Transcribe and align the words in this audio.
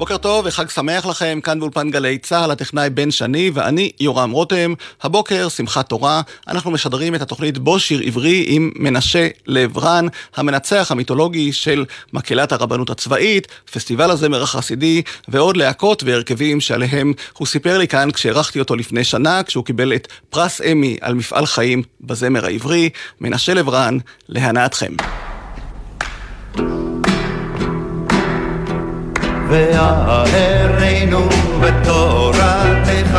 בוקר 0.00 0.16
טוב 0.16 0.46
וחג 0.48 0.68
שמח 0.70 1.06
לכם, 1.06 1.38
כאן 1.42 1.60
באולפן 1.60 1.90
גלי 1.90 2.18
צה"ל, 2.18 2.50
הטכנאי 2.50 2.90
בן 2.90 3.10
שני 3.10 3.50
ואני 3.54 3.90
יורם 4.00 4.30
רותם. 4.30 4.74
הבוקר, 5.02 5.48
שמחת 5.48 5.88
תורה, 5.88 6.22
אנחנו 6.48 6.70
משדרים 6.70 7.14
את 7.14 7.22
התוכנית 7.22 7.58
בו 7.58 7.78
שיר 7.78 8.00
עברי 8.04 8.44
עם 8.48 8.70
מנשה 8.76 9.28
לב 9.46 9.78
רן, 9.78 10.06
המנצח 10.36 10.90
המיתולוגי 10.90 11.52
של 11.52 11.84
מקהלת 12.12 12.52
הרבנות 12.52 12.90
הצבאית, 12.90 13.46
פסטיבל 13.72 14.10
הזמר 14.10 14.42
החסידי 14.42 15.02
ועוד 15.28 15.56
להקות 15.56 16.02
והרכבים 16.02 16.60
שעליהם 16.60 17.12
הוא 17.38 17.46
סיפר 17.46 17.78
לי 17.78 17.88
כאן 17.88 18.10
כשאירחתי 18.10 18.58
אותו 18.58 18.76
לפני 18.76 19.04
שנה, 19.04 19.42
כשהוא 19.42 19.64
קיבל 19.64 19.94
את 19.94 20.08
פרס 20.30 20.60
אמי 20.60 20.96
על 21.00 21.14
מפעל 21.14 21.46
חיים 21.46 21.82
בזמר 22.00 22.44
העברי. 22.44 22.90
מנשה 23.20 23.54
לב 23.54 23.68
רן, 23.68 23.98
להנאתכם. 24.28 24.92
והערנו 29.50 31.28
בתורתך 31.60 33.14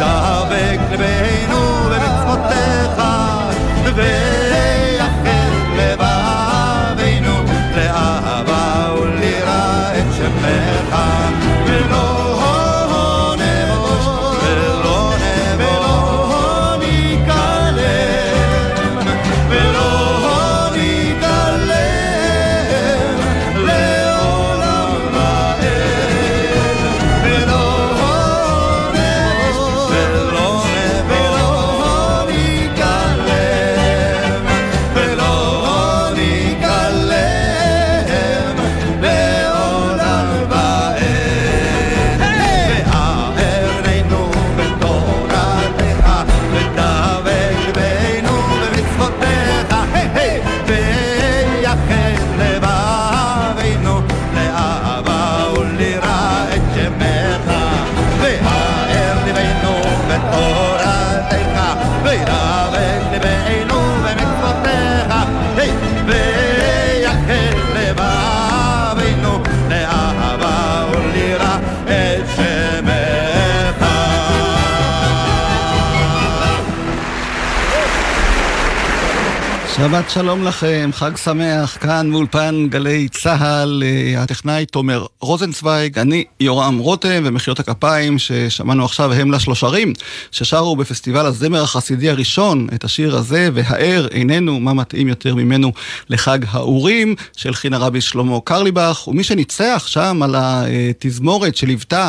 da 0.00 0.29
שבת 79.90 80.10
שלום 80.10 80.44
לכם, 80.44 80.90
חג 80.92 81.16
שמח, 81.16 81.78
כאן 81.80 82.10
מאולפן 82.10 82.66
גלי 82.68 83.08
צה"ל, 83.08 83.82
אה, 83.86 84.22
הטכנאי 84.22 84.66
תומר 84.66 85.06
רוזנצוויג, 85.22 85.98
אני 85.98 86.24
יורם 86.40 86.78
רותם, 86.78 87.22
ומחיאות 87.24 87.60
הכפיים 87.60 88.18
ששמענו 88.18 88.84
עכשיו 88.84 89.12
הם 89.12 89.32
לשלושרים, 89.32 89.92
ששרו 90.30 90.76
בפסטיבל 90.76 91.26
הזמר 91.26 91.62
החסידי 91.62 92.10
הראשון 92.10 92.68
את 92.74 92.84
השיר 92.84 93.16
הזה, 93.16 93.48
והאר 93.54 94.08
איננו, 94.10 94.60
מה 94.60 94.72
מתאים 94.72 95.08
יותר 95.08 95.34
ממנו 95.34 95.72
לחג 96.08 96.38
האורים, 96.50 97.14
של 97.36 97.54
חינה 97.54 97.78
רבי 97.78 98.00
שלמה 98.00 98.40
קרליבך, 98.44 99.08
ומי 99.08 99.24
שניצח 99.24 99.84
שם 99.86 100.20
על 100.22 100.34
התזמורת 100.38 101.56
שליוותה 101.56 102.08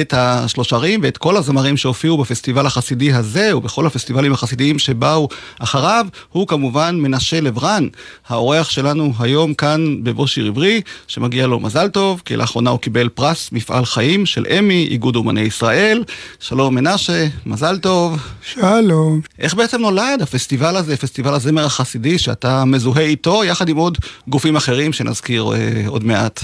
את 0.00 0.14
השלושרים 0.16 1.00
ואת 1.02 1.16
כל 1.16 1.36
הזמרים 1.36 1.76
שהופיעו 1.76 2.18
בפסטיבל 2.18 2.66
החסידי 2.66 3.12
הזה, 3.12 3.56
ובכל 3.56 3.86
הפסטיבלים 3.86 4.32
החסידיים 4.32 4.78
שבאו 4.78 5.28
אחריו, 5.58 6.06
הוא 6.28 6.46
כמובן 6.46 6.96
מנשה 7.00 7.40
לברן, 7.40 7.88
האורח 8.28 8.70
שלנו 8.70 9.12
היום 9.18 9.54
כאן 9.54 10.04
בבוא 10.04 10.26
שיר 10.26 10.46
עברי, 10.46 10.80
שמגיע 11.08 11.46
לו 11.46 11.60
מזל 11.60 11.88
טוב, 11.88 12.22
כי 12.24 12.36
לאחרונה 12.36 12.61
הוא 12.70 12.78
קיבל 12.78 13.08
פרס 13.08 13.52
מפעל 13.52 13.84
חיים 13.84 14.26
של 14.26 14.46
אמי, 14.58 14.88
איגוד 14.90 15.16
אומני 15.16 15.40
ישראל. 15.40 16.04
שלום 16.40 16.74
מנשה, 16.74 17.26
מזל 17.46 17.78
טוב. 17.78 18.20
שלום. 18.42 19.20
איך 19.38 19.54
בעצם 19.54 19.80
נולד 19.80 20.22
הפסטיבל 20.22 20.76
הזה, 20.76 20.96
פסטיבל 20.96 21.34
הזמר 21.34 21.64
החסידי, 21.64 22.18
שאתה 22.18 22.64
מזוהה 22.64 23.02
איתו, 23.04 23.44
יחד 23.44 23.68
עם 23.68 23.76
עוד 23.76 23.98
גופים 24.28 24.56
אחרים 24.56 24.92
שנזכיר 24.92 25.52
אה, 25.54 25.82
עוד 25.86 26.04
מעט? 26.04 26.40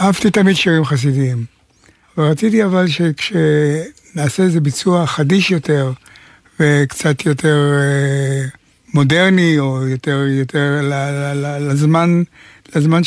אהבתי 0.00 0.30
תמיד 0.30 0.56
שירים 0.56 0.84
חסידיים. 0.84 1.44
ורציתי 2.18 2.64
אבל 2.64 2.86
שכשנעשה 2.88 4.42
איזה 4.42 4.60
ביצוע 4.60 5.06
חדיש 5.06 5.50
יותר, 5.50 5.92
וקצת 6.60 7.26
יותר... 7.26 7.56
אה, 7.72 8.48
מודרני, 8.94 9.58
או 9.58 9.88
יותר, 9.88 10.26
יותר 10.28 10.80
לזמן, 11.60 12.22
לזמן 12.74 13.00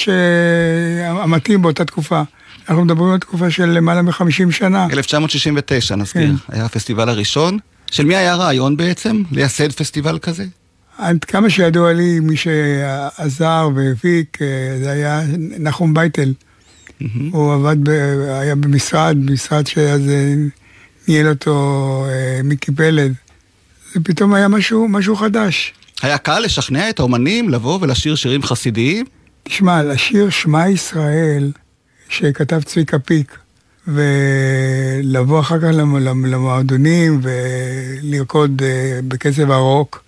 המתאים 1.04 1.62
באותה 1.62 1.86
תקופה. 1.86 2.22
אנחנו 2.70 2.86
מדברים 2.86 3.12
על 3.12 3.20
תקופה 3.20 3.52
של 3.52 3.66
למעלה 3.66 4.02
מ-50 4.02 4.52
שנה. 4.52 4.88
1969, 4.94 5.96
נזכיר, 5.96 6.28
כן. 6.28 6.36
היה 6.48 6.66
הפסטיבל 6.66 7.10
הראשון. 7.10 7.58
של 7.92 8.06
מי 8.06 8.16
היה 8.16 8.34
הרעיון 8.34 8.78
בעצם, 8.78 9.24
לייסד 9.32 9.72
פסטיבל 9.72 10.20
כזה? 10.20 10.46
עד 10.98 11.26
כמה 11.26 11.50
שידוע 11.50 11.94
לי, 11.94 12.20
מי 12.20 12.38
שעזר 12.38 13.70
והפיק, 13.76 14.42
אה, 14.42 14.48
זה 14.84 14.92
היה 14.92 15.22
נחום 15.38 15.94
בייטל. 15.94 16.34
Mm-hmm. 16.34 17.06
הוא 17.32 17.54
עבד, 17.54 17.90
ב, 17.90 17.90
היה 18.30 18.56
במשרד, 18.56 19.18
משרד 19.18 19.68
שאז 19.68 20.10
אה, 20.10 20.34
ניהל 21.08 21.28
אותו 21.28 22.06
אה, 22.10 22.42
מיקי 22.44 22.72
פלד. 22.72 23.14
זה 23.94 24.00
פתאום 24.04 24.34
היה 24.34 24.48
משהו, 24.48 24.88
משהו 24.88 25.16
חדש. 25.16 25.74
היה 26.02 26.18
קל 26.18 26.40
לשכנע 26.40 26.90
את 26.90 27.00
האומנים 27.00 27.50
לבוא 27.50 27.80
ולשיר 27.82 28.16
שירים 28.16 28.44
חסידיים? 28.44 29.06
תשמע, 29.44 29.84
לשיר 29.84 30.30
שמע 30.30 30.70
ישראל, 30.70 31.52
שכתב 32.10 32.62
צביקה 32.62 33.00
פיק, 33.00 33.38
ולבוא 33.88 35.40
אחר 35.40 35.60
כך 35.60 35.68
למועדונים 36.26 37.22
ולרקוד 37.22 38.62
אה, 38.66 39.00
בקצב 39.08 39.52
הרוק, 39.52 40.04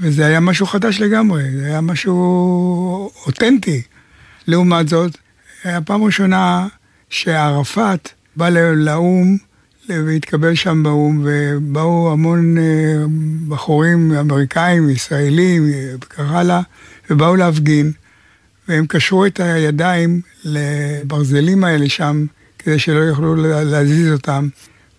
וזה 0.00 0.26
היה 0.26 0.40
משהו 0.40 0.66
חדש 0.66 1.00
לגמרי, 1.00 1.42
זה 1.50 1.66
היה 1.66 1.80
משהו 1.80 3.10
אותנטי. 3.26 3.82
לעומת 4.46 4.88
זאת, 4.88 5.18
היה 5.64 5.80
פעם 5.80 6.02
ראשונה 6.04 6.66
שערפאת 7.10 8.08
בא 8.36 8.48
לאו"ם 8.48 9.36
והתקבל 9.88 10.54
שם 10.54 10.82
באו"ם, 10.82 11.24
ובאו 11.24 12.12
המון 12.12 12.58
אה, 12.58 12.62
בחורים 13.48 14.12
אמריקאים, 14.12 14.90
ישראלים 14.90 15.70
וכך 15.94 16.30
הלאה, 16.30 16.60
ובאו 17.10 17.36
להפגין, 17.36 17.92
והם 18.68 18.86
קשרו 18.86 19.26
את 19.26 19.40
הידיים 19.40 20.20
לברזלים 20.44 21.64
האלה 21.64 21.88
שם, 21.88 22.26
כדי 22.58 22.78
שלא 22.78 22.98
יוכלו 22.98 23.34
להזיז 23.64 24.12
אותם. 24.12 24.48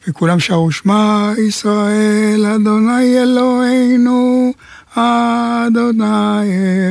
וכולם 0.07 0.39
שרו, 0.39 0.71
שמע 0.71 1.31
ישראל, 1.47 2.45
אדוני 2.45 3.17
אלוהינו, 3.21 4.53
אדוני 4.95 6.03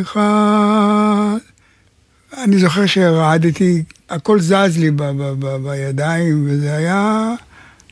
אחד. 0.00 1.36
אני 2.38 2.58
זוכר 2.58 2.86
שרעדתי, 2.86 3.82
הכל 4.10 4.40
זז 4.40 4.78
לי 4.78 4.90
ב- 4.90 5.02
ב- 5.02 5.34
ב- 5.38 5.68
בידיים, 5.68 6.46
וזה 6.48 6.76
היה 6.76 7.30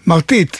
מרטיט. 0.06 0.56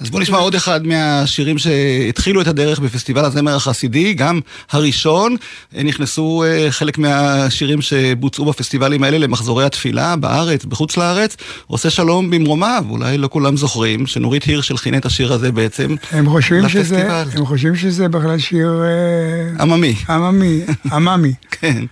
אז 0.00 0.10
בוא 0.10 0.20
נשמע 0.20 0.38
עוד 0.38 0.54
אחד 0.54 0.86
מהשירים 0.86 1.58
שהתחילו 1.58 2.40
את 2.40 2.46
הדרך 2.46 2.78
בפסטיבל 2.78 3.24
הזמר 3.24 3.56
החסידי, 3.56 4.14
גם 4.14 4.40
הראשון. 4.70 5.36
נכנסו 5.84 6.44
אה, 6.46 6.66
חלק 6.70 6.98
מהשירים 6.98 7.82
שבוצעו 7.82 8.44
בפסטיבלים 8.44 9.02
האלה 9.02 9.18
למחזורי 9.18 9.64
התפילה 9.64 10.16
בארץ, 10.16 10.64
בחוץ 10.64 10.96
לארץ. 10.96 11.36
עושה 11.66 11.90
שלום 11.90 12.30
במרומיו, 12.30 12.84
אולי 12.90 13.18
לא 13.18 13.28
כולם 13.28 13.56
זוכרים, 13.56 14.06
שנורית 14.06 14.44
הירש 14.44 14.70
הלחינה 14.70 14.96
את 14.96 15.06
השיר 15.06 15.32
הזה 15.32 15.52
בעצם 15.52 15.94
הם 16.10 16.28
חושבים 16.28 16.64
לפסטיבל. 16.64 16.84
שזה, 16.84 17.22
הם 17.38 17.46
חושבים 17.46 17.76
שזה 17.76 18.08
בכלל 18.08 18.38
שיר 18.38 18.82
אה, 18.82 19.62
עממי. 19.62 19.94
עממי, 20.08 20.60
עממי. 20.92 21.32
כן. 21.50 21.84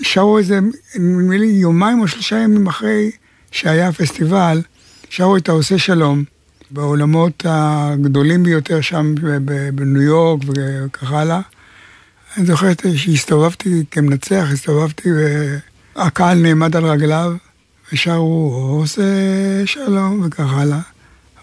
ושרו 0.00 0.38
איזה, 0.38 0.58
נדמה 0.96 1.36
לי 1.36 1.46
יומיים 1.46 2.00
או 2.00 2.08
שלושה 2.08 2.36
ימים 2.36 2.66
אחרי 2.66 3.10
שהיה 3.52 3.88
הפסטיבל, 3.88 4.60
שרו 5.14 5.36
את 5.36 5.48
העושה 5.48 5.78
שלום 5.78 6.24
בעולמות 6.70 7.46
הגדולים 7.48 8.42
ביותר 8.42 8.80
שם 8.80 9.14
בניו 9.74 10.02
יורק 10.02 10.40
וכך 10.46 11.12
הלאה. 11.12 11.40
אני 12.36 12.46
זוכר 12.46 12.68
שהסתובבתי 12.96 13.84
כמנצח, 13.90 14.46
הסתובבתי 14.52 15.08
והקהל 15.96 16.38
נעמד 16.38 16.76
על 16.76 16.84
רגליו 16.84 17.32
ושרו 17.92 18.78
עושה 18.80 19.02
שלום 19.66 20.22
וכך 20.24 20.52
הלאה. 20.52 20.80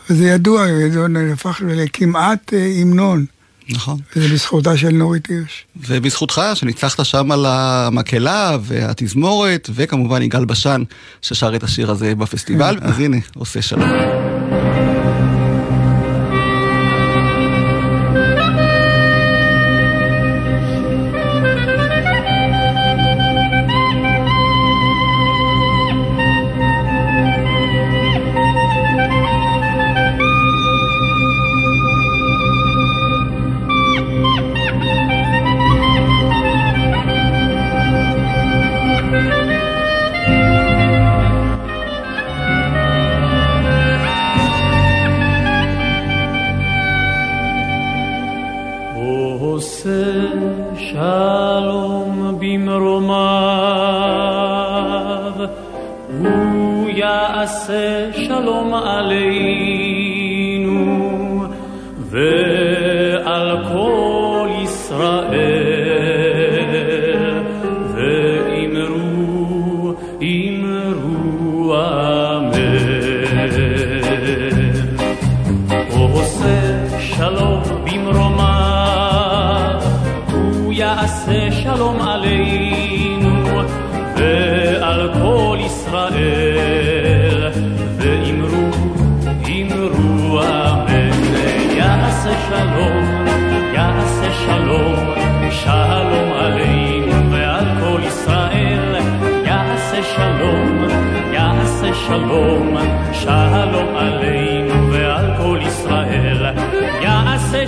וזה 0.09 0.25
ידוע, 0.25 0.65
זה 0.91 1.33
הפך 1.33 1.61
לכמעט 1.65 2.53
אה, 2.53 2.71
המנון, 2.81 3.25
נכון. 3.69 3.97
וזה 4.15 4.33
בזכותה 4.33 4.77
של 4.77 4.89
נורית 4.89 5.27
הירש. 5.29 5.65
ובזכותך, 5.75 6.41
שניצחת 6.53 7.05
שם 7.05 7.31
על 7.31 7.45
המקהלה 7.47 8.57
והתזמורת, 8.61 9.69
וכמובן 9.75 10.21
יגאל 10.21 10.45
בשן, 10.45 10.83
ששר 11.21 11.55
את 11.55 11.63
השיר 11.63 11.91
הזה 11.91 12.15
בפסטיבל. 12.15 12.77
אז 12.81 12.99
הנה, 12.99 13.17
עושה 13.35 13.61
שלום. 13.61 14.28
ועל 62.49 63.57
כל 63.73 64.47
ישראל, 64.63 65.33
ואמרו, 67.93 69.93
אמרו 70.21 71.75
אמן. 71.75 72.89
עושה 76.19 76.99
שלום 76.99 77.63
במרומיו, 77.85 79.79
הוא 80.33 80.73
יעשה 80.73 81.51
שלום 81.51 82.01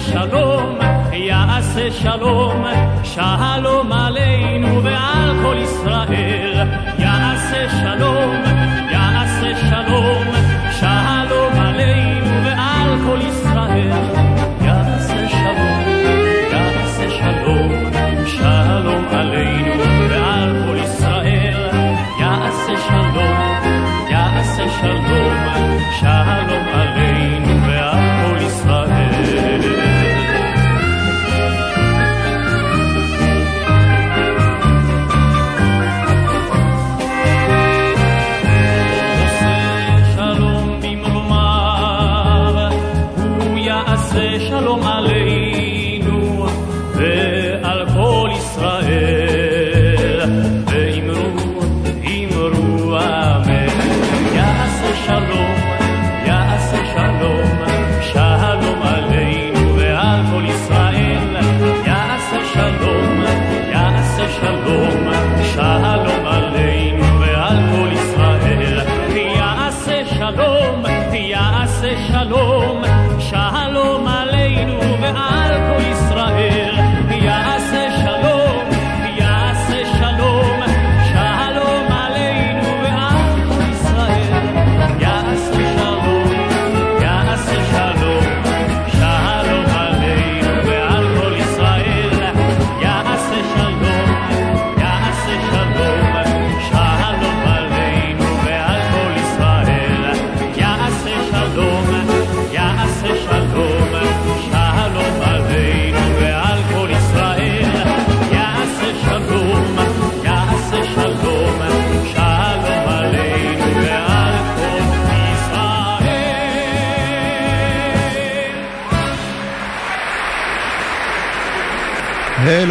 שלום, 0.10 0.78
יעשה 1.14 1.92
שלום, 1.92 2.66
שלום 3.04 3.92
עלינו 3.92 4.84
ועל 4.84 5.44
כל 5.44 5.56
ישראל. 5.58 6.68
יעשה 7.00 7.70
שלום, 7.70 8.36
יעשה 8.92 9.56
שלום, 9.70 10.26
שלום 10.80 11.54
עלינו 11.60 12.46
ועל 12.46 12.98
כל 13.06 13.20
ישראל. 13.22 14.31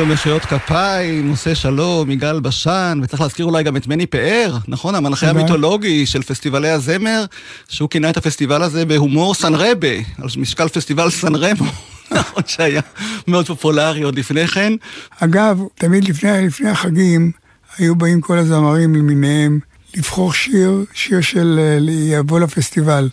אלו 0.01 0.09
מחיאות 0.09 0.43
כפיים, 0.45 1.31
עושה 1.31 1.55
שלום, 1.55 2.11
יגאל 2.11 2.41
בשן, 2.41 3.01
וצריך 3.03 3.21
להזכיר 3.21 3.47
אולי 3.47 3.63
גם 3.63 3.77
את 3.77 3.87
מני 3.87 4.07
פאר, 4.07 4.57
נכון? 4.69 4.95
המנחה 4.95 5.31
המיתולוגי 5.31 6.07
של 6.07 6.23
פסטיבלי 6.23 6.71
הזמר, 6.71 7.25
שהוא 7.69 7.91
כינה 7.91 8.11
את 8.11 8.17
הפסטיבל 8.17 8.63
הזה 8.63 8.85
בהומור 8.85 9.35
סן 9.35 9.55
רבה, 9.55 9.89
על 10.19 10.29
משקל 10.37 10.69
פסטיבל 10.69 11.11
סן 11.11 11.35
רמו, 11.35 11.65
נכון 12.11 12.43
שהיה 12.47 12.81
מאוד 13.29 13.47
פופולרי 13.47 14.03
עוד 14.03 14.19
לפני 14.19 14.47
כן. 14.47 14.73
אגב, 15.21 15.61
תמיד 15.75 16.09
לפני, 16.09 16.47
לפני 16.47 16.71
החגים 16.71 17.33
היו 17.79 17.97
באים 17.97 18.21
כל 18.21 18.39
הזמרים 18.39 18.95
למיניהם 18.95 19.61
לבחור 19.97 20.33
שיר, 20.33 20.85
שיר 20.95 21.21
של 21.21 21.61
יבוא 21.93 22.41
לפסטיבל. 22.41 23.09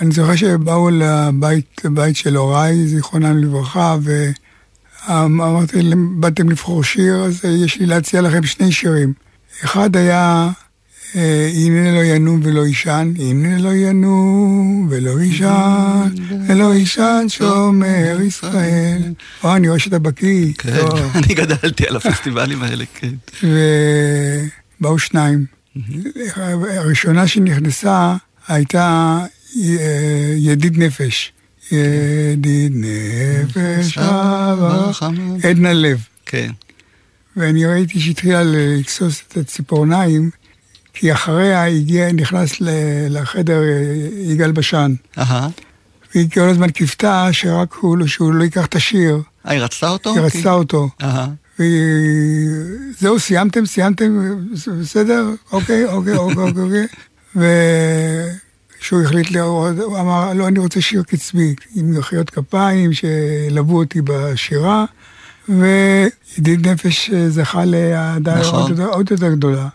אני 0.00 0.12
זוכר 0.12 0.36
שבאו 0.36 0.90
לבית, 0.90 1.80
לבית 1.84 2.16
של 2.16 2.36
הוריי, 2.36 2.86
זיכרונם 2.86 3.38
לברכה, 3.38 3.96
ו... 4.02 4.30
אמרתי 5.08 5.82
להם, 5.82 6.20
באתם 6.20 6.48
לבחור 6.48 6.84
שיר, 6.84 7.24
אז 7.24 7.44
יש 7.44 7.80
לי 7.80 7.86
להציע 7.86 8.20
לכם 8.20 8.46
שני 8.46 8.72
שירים. 8.72 9.12
אחד 9.64 9.96
היה 9.96 10.50
אה, 11.16 11.50
הנה 11.54 11.92
לא 11.94 12.04
ינום 12.04 12.40
ולא 12.42 12.66
יישן, 12.66 13.12
הנה 13.18 13.58
לא 13.58 13.74
ינום 13.74 14.86
ולא 14.90 15.20
יישן, 15.20 16.08
ולא 16.48 16.74
יישן 16.74 17.24
שומר 17.28 18.18
ישראל. 18.20 19.02
או, 19.44 19.56
אני 19.56 19.68
רואה 19.68 19.78
שאתה 19.78 19.98
בקיא. 19.98 20.52
כן, 20.58 20.86
אני 21.14 21.34
גדלתי 21.34 21.86
על 21.88 21.96
הפסטיבלים 21.96 22.62
האלה, 22.62 22.84
כן. 22.94 23.14
ובאו 24.80 24.98
שניים. 24.98 25.46
הראשונה 26.76 27.26
שנכנסה 27.26 28.16
הייתה 28.48 29.18
אה, 29.62 30.34
ידיד 30.36 30.78
נפש. 30.78 31.32
ידיד 31.72 32.72
נפש 32.74 33.98
אהבה, 33.98 34.90
עדנה 35.48 35.72
לב. 35.72 35.98
כן. 36.26 36.50
ואני 37.36 37.66
ראיתי 37.66 38.00
שהתחילה 38.00 38.42
לגסוס 38.44 39.22
את 39.28 39.36
הציפורניים, 39.36 40.30
כי 40.94 41.12
אחריה 41.12 41.64
הגיע, 41.66 42.12
נכנס 42.12 42.52
לחדר 43.10 43.60
יגאל 44.16 44.52
בשן. 44.52 44.94
אהה. 45.18 45.48
והיא 46.14 46.30
כל 46.30 46.40
הזמן 46.40 46.70
קיוותה 46.70 47.28
שרק 47.32 47.74
הוא, 47.74 47.98
לא- 47.98 48.06
שהוא 48.06 48.32
לא 48.32 48.44
ייקח 48.44 48.66
את 48.66 48.76
השיר. 48.76 49.20
אה, 49.46 49.50
היא 49.52 49.60
רצתה 49.60 49.88
אותו? 49.88 50.14
היא 50.14 50.20
רצתה 50.20 50.52
אותו. 50.52 50.88
אהה. 51.02 51.26
וזהו, 51.58 53.20
סיימתם? 53.20 53.66
סיימתם? 53.66 54.34
בסדר? 54.80 55.24
אוקיי, 55.52 55.84
אוקיי, 55.84 56.16
אוקיי, 56.16 56.44
אוקיי. 56.44 56.86
שהוא 58.80 59.02
החליט, 59.02 59.36
הוא 59.36 59.98
אמר, 60.00 60.32
לא, 60.34 60.48
אני 60.48 60.58
רוצה 60.58 60.80
שיר 60.80 61.02
קצבי, 61.02 61.54
עם 61.74 61.98
מחיאות 61.98 62.30
כפיים 62.30 62.92
שילוו 62.92 63.76
אותי 63.76 64.00
בשירה, 64.04 64.84
וידיד 65.48 66.68
נפש 66.68 67.10
זכה 67.28 67.64
לאהדה 67.64 68.40
נכון. 68.40 68.70
עוד, 68.70 68.80
עוד 68.80 69.10
יותר 69.10 69.32
גדולה. 69.34 69.68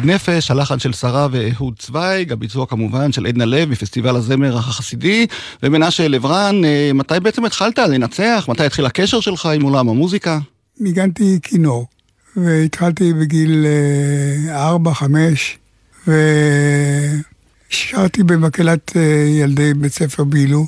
ידיד 0.00 0.14
נפש, 0.14 0.50
הלחן 0.50 0.78
של 0.78 0.92
שרה 0.92 1.28
ואהוד 1.30 1.78
צוויג, 1.78 2.32
הביצוע 2.32 2.66
כמובן 2.66 3.12
של 3.12 3.26
עדנה 3.26 3.44
לב 3.44 3.68
מפסטיבל 3.68 4.16
הזמר 4.16 4.56
החסידי, 4.56 5.26
ומנשה 5.62 6.08
לברן, 6.08 6.64
אה, 6.64 6.90
מתי 6.94 7.20
בעצם 7.22 7.44
התחלת 7.44 7.78
לנצח? 7.78 8.46
מתי 8.48 8.64
התחיל 8.64 8.86
הקשר 8.86 9.20
שלך 9.20 9.46
עם 9.46 9.62
עולם 9.62 9.88
המוזיקה? 9.88 10.38
ניגנתי 10.80 11.38
כינור, 11.42 11.86
והתחלתי 12.36 13.12
בגיל 13.12 13.66
אה, 13.66 14.66
ארבע, 14.66 14.94
חמש, 14.94 15.58
ושרתי 17.70 18.22
במקהלת 18.22 18.92
אה, 18.96 19.02
ילדי 19.28 19.74
בית 19.74 19.92
ספר 19.92 20.24
בילו, 20.24 20.66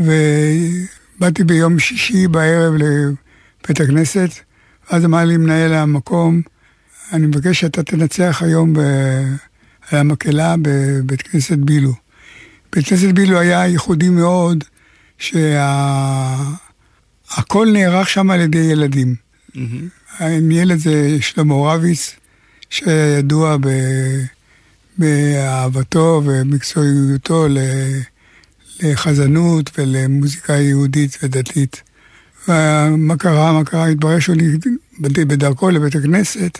ובאתי 0.00 1.44
ביום 1.44 1.78
שישי 1.78 2.28
בערב 2.28 2.74
לבית 2.74 3.80
הכנסת, 3.80 4.30
ואז 4.90 5.04
אמר 5.04 5.24
לי 5.24 5.36
מנהל 5.36 5.72
המקום, 5.74 6.42
אני 7.12 7.26
מבקש 7.26 7.60
שאתה 7.60 7.82
תנצח 7.82 8.42
היום 8.42 8.74
ב... 8.74 8.78
על 9.90 9.98
המקהלה 9.98 10.54
בבית 10.62 11.22
כנסת 11.22 11.58
בילו. 11.58 11.92
בית 12.72 12.86
כנסת 12.86 13.08
בילו 13.08 13.38
היה 13.38 13.66
ייחודי 13.66 14.08
מאוד, 14.08 14.64
שהכל 15.18 15.36
שה... 17.66 17.72
נערך 17.72 18.08
שם 18.08 18.30
על 18.30 18.40
ידי 18.40 18.58
ילדים. 18.58 19.14
Mm-hmm. 19.54 20.22
ילד 20.50 20.78
זה 20.78 21.16
שלמה 21.20 21.54
רביץ, 21.54 22.16
שידוע 22.70 23.56
ב... 23.60 23.68
באהבתו 24.98 26.22
ומקצועיותו 26.24 27.46
לחזנות 28.80 29.70
ולמוזיקה 29.78 30.52
יהודית 30.52 31.18
ודתית. 31.22 31.82
ומה 32.48 33.16
קרה? 33.16 33.52
מה 33.52 33.64
קרה? 33.64 33.86
התברר 33.86 34.18
שהוא 34.18 34.36
בדרכו 35.00 35.70
לבית 35.70 35.94
הכנסת, 35.96 36.58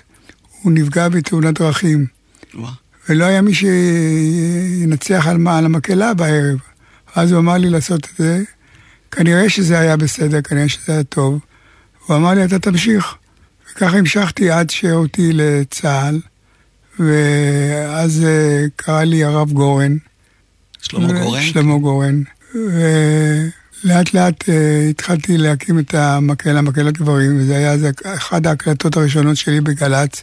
הוא 0.62 0.72
נפגע 0.72 1.08
בתאונת 1.08 1.58
דרכים. 1.60 2.06
ולא 3.08 3.24
היה 3.24 3.42
מי 3.42 3.54
שינצח 3.54 5.26
על, 5.26 5.48
על 5.48 5.64
המקהלה 5.64 6.14
בערב. 6.14 6.58
אז 7.14 7.32
הוא 7.32 7.40
אמר 7.40 7.58
לי 7.58 7.70
לעשות 7.70 8.04
את 8.04 8.16
זה. 8.18 8.42
כנראה 9.10 9.48
שזה 9.50 9.78
היה 9.78 9.96
בסדר, 9.96 10.40
כנראה 10.42 10.68
שזה 10.68 10.92
היה 10.92 11.02
טוב. 11.02 11.40
הוא 12.06 12.16
אמר 12.16 12.30
לי, 12.30 12.44
אתה 12.44 12.58
תמשיך. 12.58 13.14
וככה 13.72 13.98
המשכתי 13.98 14.50
עד 14.50 14.70
שירותי 14.70 15.30
לצה"ל, 15.32 16.20
ואז 16.98 18.26
uh, 18.26 18.70
קרא 18.76 19.02
לי 19.02 19.24
הרב 19.24 19.52
גורן. 19.52 19.96
שלמה 20.82 21.12
גורן? 21.12 21.42
שלמה 21.42 21.78
גורן. 21.78 22.22
ולאט 22.54 24.14
לאט 24.14 24.42
uh, 24.42 24.52
התחלתי 24.90 25.38
להקים 25.38 25.78
את 25.78 25.94
המקהלה, 25.94 26.60
מקהלת 26.60 26.98
גברים, 26.98 27.36
וזה 27.38 27.56
היה 27.56 27.78
זה 27.78 27.90
אחת 28.04 28.46
ההקלטות 28.46 28.96
הראשונות 28.96 29.36
שלי 29.36 29.60
בגל"צ. 29.60 30.22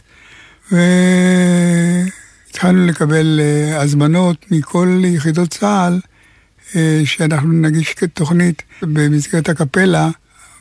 והתחלנו 0.72 2.86
לקבל 2.86 3.40
uh, 3.40 3.76
הזמנות 3.76 4.36
מכל 4.50 5.02
יחידות 5.04 5.50
צה"ל, 5.50 6.00
uh, 6.72 6.76
שאנחנו 7.04 7.52
נגיש 7.52 7.94
תוכנית 8.14 8.62
במסגרת 8.82 9.48
הקפלה, 9.48 10.08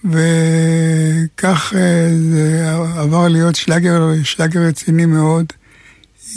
וכך 0.05 1.73
uh, 1.73 1.75
זה 2.31 2.71
עבר 2.97 3.27
להיות 3.27 3.55
שלאגר, 3.55 4.09
שלאגר 4.23 4.59
רציני 4.59 5.05
מאוד 5.05 5.45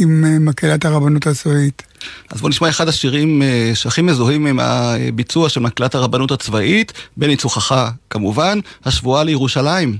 עם 0.01 0.45
מקהלת 0.45 0.85
הרבנות 0.85 1.27
הצבאית. 1.27 1.83
אז 2.31 2.41
בוא 2.41 2.49
נשמע 2.49 2.69
אחד 2.69 2.89
השירים 2.89 3.43
שהכי 3.75 4.03
מזוהים 4.03 4.47
עם 4.47 4.61
הביצוע 4.61 5.49
של 5.49 5.61
מקהלת 5.61 5.95
הרבנות 5.95 6.31
הצבאית, 6.31 6.93
בניצוחך 7.17 7.91
כמובן, 8.11 8.59
השבועה 8.85 9.25
לירושלים, 9.25 9.97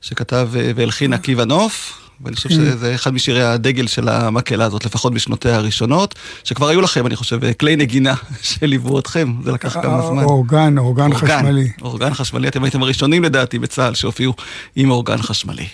שכתב 0.00 0.48
והלחין 0.52 1.12
עקיבא 1.12 1.44
נוף. 1.44 2.01
ואני 2.24 2.36
חושב 2.36 2.48
שזה 2.48 2.94
אחד 2.94 3.14
משירי 3.14 3.42
הדגל 3.42 3.86
של 3.86 4.08
המקהלה 4.08 4.64
הזאת, 4.64 4.84
לפחות 4.84 5.14
בשנותיה 5.14 5.56
הראשונות, 5.56 6.14
שכבר 6.44 6.68
היו 6.68 6.80
לכם, 6.80 7.06
אני 7.06 7.16
חושב, 7.16 7.52
כלי 7.52 7.76
נגינה 7.76 8.14
שליוו 8.42 8.98
אתכם, 8.98 9.32
זה 9.44 9.52
לקח 9.52 9.82
כמה 9.82 10.02
זמן. 10.02 10.24
אורגן, 10.24 10.78
אורגן 10.78 11.14
חשמלי. 11.14 11.68
אורגן 11.82 12.14
חשמלי, 12.14 12.48
אתם 12.48 12.64
הייתם 12.64 12.82
הראשונים 12.82 13.22
לדעתי 13.22 13.58
בצה"ל 13.58 13.94
שהופיעו 13.94 14.34
עם 14.76 14.90
אורגן 14.90 15.18
חשמלי. 15.18 15.66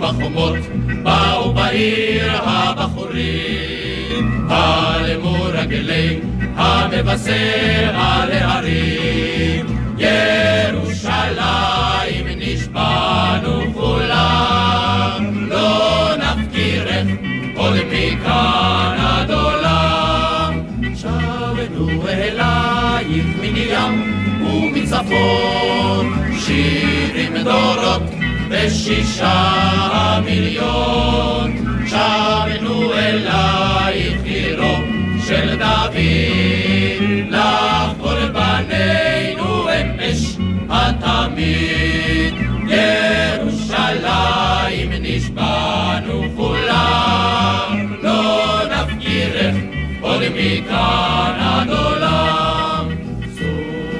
בחומות, 0.00 0.56
באו 1.02 1.54
בעיר 1.54 2.32
הבחורים, 2.42 4.46
הלמו 4.48 5.42
רגלי 5.42 6.20
המבשר 6.86 7.90
על 7.94 8.32
ההרים, 8.32 9.66
ירושלים 9.98 11.36
נשבענו 12.38 13.74
כולם, 13.74 15.48
לא 15.48 16.08
נפקירך 16.16 17.06
עוד 17.56 17.76
מכאן 17.92 18.96
עד 18.98 19.30
עולם. 19.30 20.60
שבנו 20.94 22.08
אלייך 22.08 23.26
מן 23.40 23.56
ים 23.56 23.94
ומצפון, 24.46 26.14
שירים 26.40 27.36
דורות 27.44 28.02
בשישה 28.48 30.20
מיליון, 30.24 31.52
שבנו 31.86 32.92
אלייך 32.94 34.24
עירו 34.24 34.76
של 35.28 35.56
דוד, 35.58 36.65
לך 37.30 37.92
קורבננו 38.00 39.68
אמש 39.68 40.36
התמיד. 40.70 42.34
ירושלים 43.46 44.90
נשבענו 45.00 46.22
כולם, 46.36 47.96
לא 48.02 48.60
נפקירך 48.70 49.54
עוד 50.00 50.20
מכאן 50.34 51.34
עד 51.38 51.70
עולם. 51.70 52.88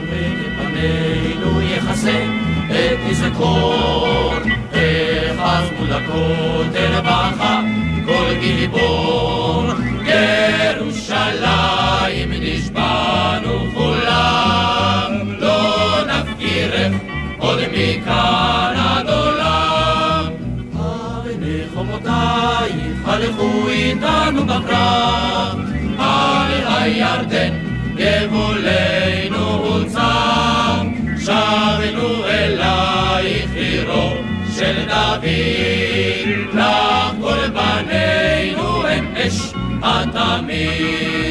את 0.05 0.53
פנינו 0.59 1.63
יכסה 1.63 2.25
את 2.71 2.99
נזקור, 3.11 4.35
החזנו 4.73 5.87
לכותל 5.89 7.01
בכה 7.01 7.61
כל 8.07 8.35
גיבור. 8.41 9.65
מכאן 17.77 18.75
עד 18.77 19.09
עולם. 19.09 20.33
אבני 20.75 21.61
חומותייך 21.75 23.09
הלכו 23.09 23.69
איתנו 23.69 24.45
בקרב, 24.45 25.59
על 25.99 26.53
הירדן 26.69 27.53
גבולנו 27.95 29.51
הוצם, 29.51 30.93
שבנו 31.25 32.25
אלייך 32.27 33.51
עירו 33.55 34.13
של 34.57 34.77
דוד, 34.89 35.25
לך 36.55 37.13
קורבננו 37.21 38.87
הם 38.87 39.15
אש 39.17 39.53
התמיד. 39.83 41.26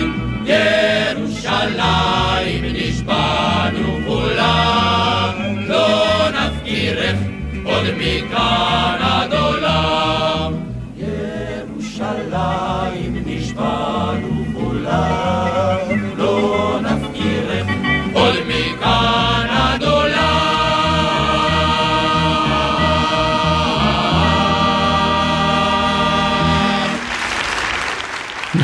עוד 8.06 9.05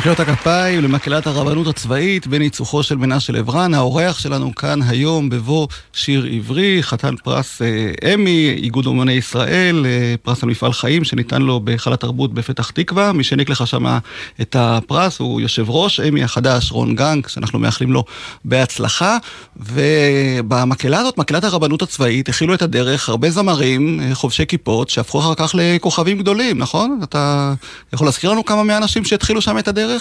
מחיאות 0.02 0.20
הכפיים 0.20 0.80
למקהלת 0.80 1.26
הרבנות 1.26 1.66
הצבאית 1.66 2.26
בניצוחו 2.26 2.82
של 2.82 2.96
מנשה 2.96 3.32
לברן, 3.32 3.74
האורח 3.74 4.18
שלנו 4.18 4.54
כאן 4.54 4.82
היום 4.82 5.30
בבוא 5.30 5.68
שיר 5.92 6.26
עברי, 6.32 6.82
חתן 6.82 7.16
פרס 7.16 7.62
אה, 7.62 8.14
אמי, 8.14 8.54
איגוד 8.62 8.86
אומני 8.86 9.12
ישראל, 9.12 9.86
אה, 9.86 10.14
פרס 10.22 10.42
על 10.42 10.48
מפעל 10.48 10.72
חיים 10.72 11.04
שניתן 11.04 11.42
לו 11.42 11.60
בהיכל 11.60 11.92
התרבות 11.92 12.34
בפתח 12.34 12.70
תקווה. 12.70 13.12
מי 13.12 13.24
שהעניק 13.24 13.48
לך 13.48 13.66
שם 13.66 13.98
את 14.40 14.56
הפרס 14.58 15.18
הוא 15.18 15.40
יושב 15.40 15.70
ראש 15.70 16.00
אמי 16.00 16.24
החדש, 16.24 16.72
רון 16.72 16.94
גנק, 16.94 17.28
שאנחנו 17.28 17.58
מאחלים 17.58 17.92
לו 17.92 18.04
בהצלחה. 18.44 19.18
ובמקהלה 19.56 21.00
הזאת, 21.00 21.18
מקהלת 21.18 21.44
הרבנות 21.44 21.82
הצבאית, 21.82 22.28
הכילו 22.28 22.54
את 22.54 22.62
הדרך 22.62 23.08
הרבה 23.08 23.30
זמרים, 23.30 24.00
אה, 24.00 24.14
חובשי 24.14 24.46
כיפות, 24.46 24.90
שהפכו 24.90 25.20
אחר 25.20 25.34
כך 25.34 25.54
לכוכבים 25.54 26.18
גדולים, 26.18 26.58
נכון? 26.58 27.00
אתה 27.02 27.52
יכול 27.92 28.06
להזכיר 28.06 28.30
לנו 28.30 28.44
כמה 28.44 28.62
מהאנשים 28.62 29.04
שהתחילו 29.04 29.40
שם 29.40 29.58
את 29.58 29.68
הדרך? 29.68 29.91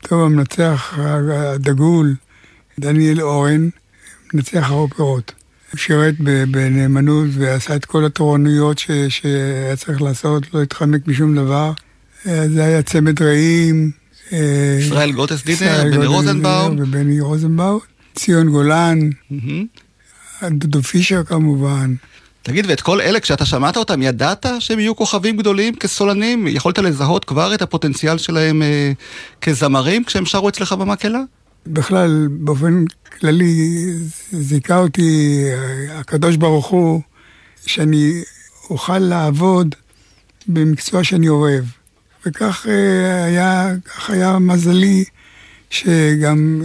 טוב, 0.00 0.24
המנצח 0.24 0.94
הדגול, 0.98 2.14
דניאל 2.78 3.22
אורן, 3.22 3.68
מנצח 4.34 4.70
האופרות. 4.70 5.32
שירת 5.76 6.14
בנאמנות 6.50 7.28
ועשה 7.32 7.76
את 7.76 7.84
כל 7.84 8.04
התורנויות 8.04 8.78
ש, 8.78 8.90
שהיה 9.08 9.76
צריך 9.76 10.02
לעשות, 10.02 10.54
לא 10.54 10.62
התחמק 10.62 11.06
משום 11.06 11.36
דבר. 11.36 11.72
אה, 12.26 12.48
זה 12.48 12.64
היה 12.64 12.82
צמד 12.82 13.22
רעים. 13.22 13.90
אה, 14.32 14.76
ישראל 14.80 15.12
גוטס 15.12 15.44
דידר, 15.44 15.84
בני 15.84 16.06
רוזנבאום. 16.06 16.76
ובני 16.78 17.20
רוזנבאום. 17.20 17.78
ציון 18.14 18.48
גולן. 18.48 18.98
דודו 20.42 20.82
פישר 20.82 21.24
כמובן. 21.24 21.94
תגיד, 22.44 22.66
ואת 22.68 22.80
כל 22.80 23.00
אלה, 23.00 23.20
כשאתה 23.20 23.46
שמעת 23.46 23.76
אותם, 23.76 24.02
ידעת 24.02 24.46
שהם 24.58 24.78
יהיו 24.78 24.96
כוכבים 24.96 25.36
גדולים 25.36 25.74
כסולנים? 25.76 26.46
יכולת 26.46 26.78
לזהות 26.78 27.24
כבר 27.24 27.54
את 27.54 27.62
הפוטנציאל 27.62 28.18
שלהם 28.18 28.62
אה, 28.62 28.92
כזמרים 29.40 30.04
כשהם 30.04 30.26
שרו 30.26 30.48
אצלך 30.48 30.72
במקהלה? 30.72 31.20
בכלל, 31.66 32.28
באופן 32.30 32.84
כללי, 33.20 33.84
זיכה 34.32 34.78
אותי 34.78 35.42
אה, 35.44 35.98
הקדוש 35.98 36.36
ברוך 36.36 36.66
הוא, 36.66 37.00
שאני 37.66 38.22
אוכל 38.70 38.98
לעבוד 38.98 39.74
במקצוע 40.46 41.04
שאני 41.04 41.28
אוהב. 41.28 41.64
וכך 42.26 42.66
אה, 42.68 43.24
היה, 43.24 43.72
כך 43.84 44.10
היה 44.10 44.38
מזלי, 44.38 45.04
שגם 45.70 46.62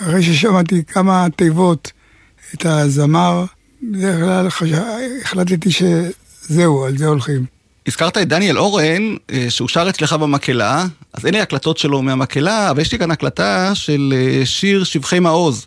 אחרי 0.00 0.22
ששמעתי 0.22 0.84
כמה 0.84 1.26
תיבות 1.36 1.92
את 2.54 2.66
הזמר, 2.66 3.44
בדרך 3.82 4.20
כלל 4.20 4.48
החלטתי 5.24 5.70
שזהו, 5.70 6.84
על 6.84 6.98
זה 6.98 7.06
הולכים. 7.06 7.44
הזכרת 7.86 8.18
את 8.18 8.28
דניאל 8.28 8.58
אורן, 8.58 9.16
אה, 9.30 9.46
שהוא 9.48 9.68
שר 9.68 9.88
אצלך 9.88 10.12
במקהלה, 10.12 10.86
אז 11.12 11.26
אין 11.26 11.34
לי 11.34 11.40
הקלטות 11.40 11.78
שלו 11.78 12.02
מהמקהלה, 12.02 12.70
אבל 12.70 12.80
יש 12.80 12.92
לי 12.92 12.98
כאן 12.98 13.10
הקלטה 13.10 13.74
של 13.74 14.14
אה, 14.16 14.46
שיר 14.46 14.84
שבחי 14.84 15.18
מעוז, 15.18 15.66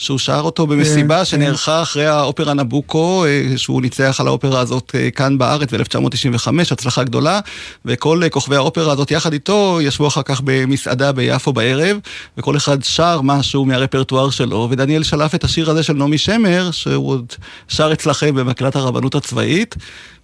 שהוא 0.00 0.18
שר 0.18 0.40
אותו 0.40 0.66
במסיבה 0.66 1.18
כן, 1.18 1.24
שנערכה 1.24 1.76
כן. 1.76 1.82
אחרי 1.82 2.06
האופרה 2.06 2.54
נבוקו, 2.54 3.24
אה, 3.24 3.52
שהוא 3.56 3.82
ניצח 3.82 4.16
על 4.20 4.26
האופרה 4.26 4.60
הזאת 4.60 4.94
כאן 5.14 5.38
בארץ 5.38 5.74
ב-1995, 5.74 6.48
הצלחה 6.72 7.04
גדולה, 7.04 7.40
וכל 7.84 8.22
כוכבי 8.30 8.56
האופרה 8.56 8.92
הזאת 8.92 9.10
יחד 9.10 9.32
איתו 9.32 9.78
ישבו 9.82 10.06
אחר 10.06 10.22
כך 10.22 10.40
במסעדה 10.44 11.12
ביפו 11.12 11.52
בערב, 11.52 11.96
וכל 12.38 12.56
אחד 12.56 12.82
שר 12.82 13.20
משהו 13.20 13.64
מהרפרטואר 13.64 14.30
שלו, 14.30 14.68
ודניאל 14.70 15.02
שלף 15.02 15.34
את 15.34 15.44
השיר 15.44 15.70
הזה 15.70 15.82
של 15.82 15.92
נעמי 15.92 16.18
שמר, 16.18 16.70
שהוא 16.70 17.08
עוד 17.08 17.32
שר 17.68 17.92
אצלכם 17.92 18.34
במקהלת 18.34 18.76
הרבנות 18.76 19.14
הצבאית, 19.14 19.74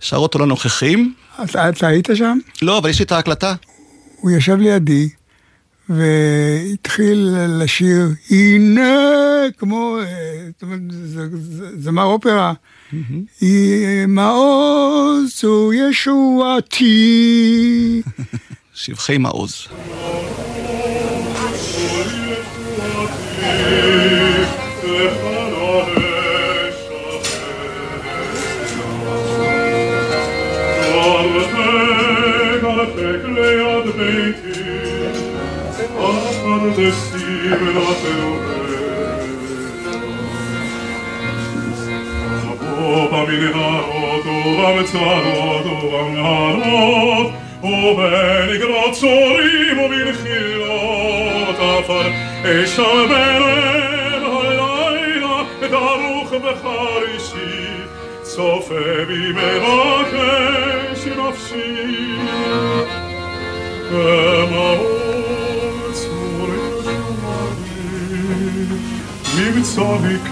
שר 0.01 0.17
אותו 0.17 0.39
לנוכחים. 0.39 1.15
אתה, 1.45 1.69
אתה 1.69 1.87
היית 1.87 2.09
שם? 2.15 2.39
לא, 2.63 2.79
אבל 2.79 2.91
יש 2.91 2.99
לי 2.99 3.05
את 3.05 3.13
ההקלטה. 3.13 3.55
הוא 4.21 4.31
ישב 4.31 4.57
לידי, 4.57 5.09
והתחיל 5.89 7.35
לשיר, 7.59 8.09
הנה, 8.31 8.91
כמו, 9.59 9.99
זאת 10.53 10.63
אומרת, 10.63 10.81
זמר 11.79 12.05
אופרה, 12.05 12.53
מעוז 14.09 15.45
הוא 15.45 15.75
ישועתי. 15.75 16.93
שבחי 18.75 19.19
מעוז. 19.19 19.67
במנהרות 23.43 25.23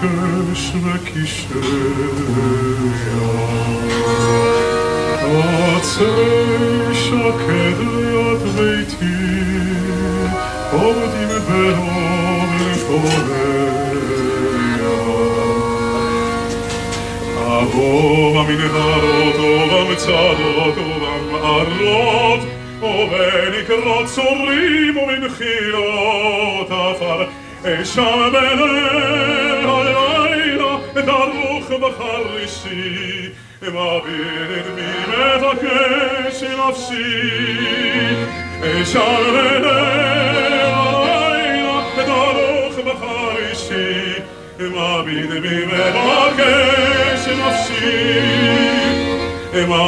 keşmek 0.01 1.07
işeya 1.23 1.65
Ateş 5.75 7.03
ak 7.27 7.41
ediyat 7.65 8.43
beyti 8.55 9.15
Ovdim 10.75 11.33
berover 11.47 12.77
koleya 12.87 13.35
Avova 17.49 18.43
min 18.43 18.61
harod, 18.75 19.37
ovam 19.49 19.95
tzadot, 19.95 20.77
ovam 20.85 21.27
arod 21.55 22.41
Oven 22.83 23.53
ikrat 23.61 24.09
sorim, 24.09 24.97
oven 24.97 25.23
chilot 25.37 26.71
afar 26.71 27.27
Eshameret 27.65 28.84
baharisi 31.85 33.33
ma 33.75 33.89
bilir 34.05 34.67
mime 34.77 35.25
take 35.41 36.31
silafsi 36.39 37.05
eşarene 38.71 39.77
ayna 41.27 41.77
bedaruk 41.95 42.75
baharisi 42.87 43.85
ma 44.75 44.89
bilir 45.05 45.39
mime 45.45 45.85
take 45.95 46.53
silafsi 47.23 47.93
ma 49.69 49.83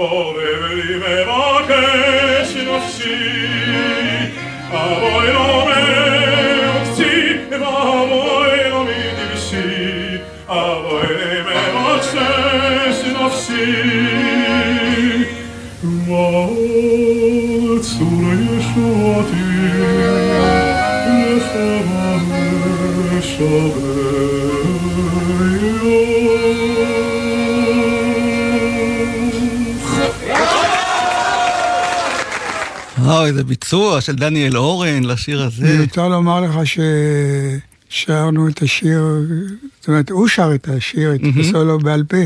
Ore 0.00 0.74
li 0.74 0.96
me 0.96 1.24
va 1.24 1.64
che 1.66 2.44
si 2.44 2.62
non 2.62 2.80
si, 2.82 4.30
a 4.70 4.86
voi 5.00 5.32
non 5.32 5.67
איזה 33.28 33.44
ביצוע 33.44 34.00
של 34.00 34.14
דניאל 34.14 34.56
אורן 34.56 35.04
לשיר 35.04 35.42
הזה. 35.42 35.76
מיותר 35.76 36.08
לומר 36.08 36.40
לך 36.40 36.60
ששרנו 37.90 38.48
את 38.48 38.62
השיר, 38.62 39.02
זאת 39.80 39.88
אומרת, 39.88 40.10
הוא 40.10 40.28
שר 40.28 40.54
את 40.54 40.68
השיר, 40.68 41.14
את 41.14 41.20
הסולו 41.40 41.78
בעל 41.78 42.04
פה. 42.08 42.16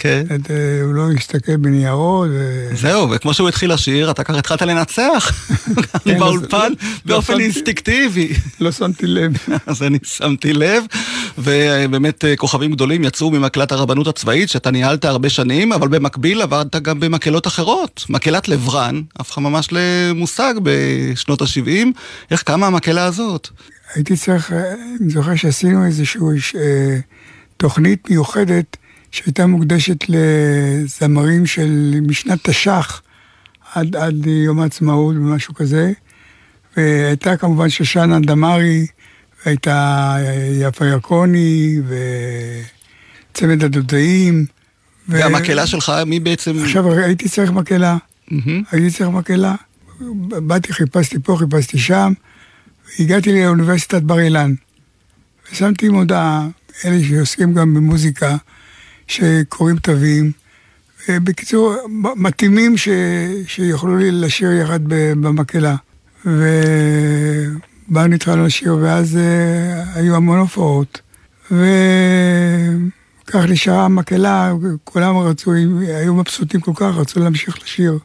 כן. 0.00 0.24
את, 0.34 0.50
אה, 0.50 0.82
הוא 0.82 0.94
לא 0.94 1.12
הסתכל 1.12 1.56
בניירות. 1.56 2.28
ו... 2.32 2.68
זהו, 2.74 3.10
וכמו 3.10 3.34
שהוא 3.34 3.48
התחיל 3.48 3.72
לשיר, 3.72 4.10
אתה 4.10 4.24
ככה 4.24 4.38
התחלת 4.38 4.62
לנצח 4.62 5.30
כן, 6.04 6.18
באולפן 6.18 6.72
לא 6.72 6.88
באופן 7.04 7.40
אינסטינקטיבי. 7.40 8.32
לא 8.60 8.72
שמתי 8.72 9.06
לב. 9.06 9.32
אז 9.66 9.82
אני 9.82 9.98
שמתי 10.02 10.52
לב, 10.52 10.84
ובאמת 11.38 12.24
אה, 12.24 12.36
כוכבים 12.36 12.72
גדולים 12.72 13.04
יצאו 13.04 13.30
ממקהלת 13.30 13.72
הרבנות 13.72 14.06
הצבאית, 14.06 14.48
שאתה 14.48 14.70
ניהלת 14.70 15.04
הרבה 15.04 15.28
שנים, 15.28 15.72
אבל 15.72 15.88
במקביל 15.88 16.42
עבדת 16.42 16.76
גם 16.76 17.00
במקהלות 17.00 17.46
אחרות. 17.46 18.04
מקהלת 18.08 18.48
לברן, 18.48 19.02
אחד 19.20 19.42
ממש 19.42 19.68
למושג 19.72 20.54
בשנות 20.62 21.42
ה-70. 21.42 21.86
איך 22.30 22.42
קמה 22.42 22.66
המקהלה 22.66 23.04
הזאת? 23.04 23.48
הייתי 23.94 24.16
צריך, 24.16 24.52
אה, 24.52 24.74
אני 25.00 25.10
זוכר 25.10 25.36
שעשינו 25.36 25.86
איזושהי 25.86 26.20
אה, 26.54 26.98
תוכנית 27.56 28.10
מיוחדת 28.10 28.76
שהייתה 29.10 29.46
מוקדשת 29.46 30.04
לזמרים 30.08 31.46
של 31.46 31.94
משנת 32.08 32.48
תש"ח 32.48 33.02
עד, 33.74 33.96
עד 33.96 34.26
יום 34.26 34.60
העצמאות 34.60 35.16
ומשהו 35.16 35.54
כזה. 35.54 35.92
והייתה 36.76 37.36
כמובן 37.36 37.68
שושנה 37.68 38.20
דמארי, 38.20 38.86
והייתה 39.44 40.16
יפה 40.60 40.86
ירקוני, 40.86 41.76
וצמד 43.32 43.64
הדודאים. 43.64 44.46
והמקהלה 45.08 45.66
שלך, 45.66 45.92
מי 46.06 46.20
בעצם... 46.20 46.58
עכשיו 46.62 46.92
הייתי 46.92 47.28
צריך 47.28 47.50
מקהלה. 47.50 47.96
מהמם. 48.30 48.62
הייתי 48.70 48.90
צריך 48.90 49.10
מקהלה. 49.10 49.54
באתי, 50.26 50.72
חיפשתי 50.72 51.16
פה, 51.22 51.36
חיפשתי 51.38 51.78
שם, 51.78 52.12
והגעתי 52.98 53.32
לאוניברסיטת 53.32 54.02
בר 54.02 54.20
אילן. 54.20 54.54
ושמתי 55.52 55.88
מודעה, 55.88 56.48
אלה 56.84 57.04
שעוסקים 57.08 57.54
גם 57.54 57.74
במוזיקה, 57.74 58.36
שקוראים 59.10 59.76
תווים. 59.76 60.32
בקיצור, 61.08 61.74
מתאימים 62.16 62.76
ש... 62.76 62.88
שיוכלו 63.46 63.96
לשיר 63.98 64.52
יחד 64.52 64.80
במקהלה. 64.84 65.76
ובאנו 66.24 68.14
התחלנו 68.14 68.46
לשיר, 68.46 68.76
ואז 68.80 69.16
uh, 69.16 69.98
היו 69.98 70.16
המון 70.16 70.38
הופעות. 70.38 71.00
וכך 71.50 73.44
נשארה 73.48 73.84
המקהלה, 73.84 74.52
כולם 74.84 75.16
רצו, 75.16 75.52
היו 75.88 76.14
מבסוטים 76.14 76.60
כל 76.60 76.72
כך, 76.74 76.94
רצו 76.96 77.20
להמשיך 77.20 77.62
לשיר. 77.62 77.98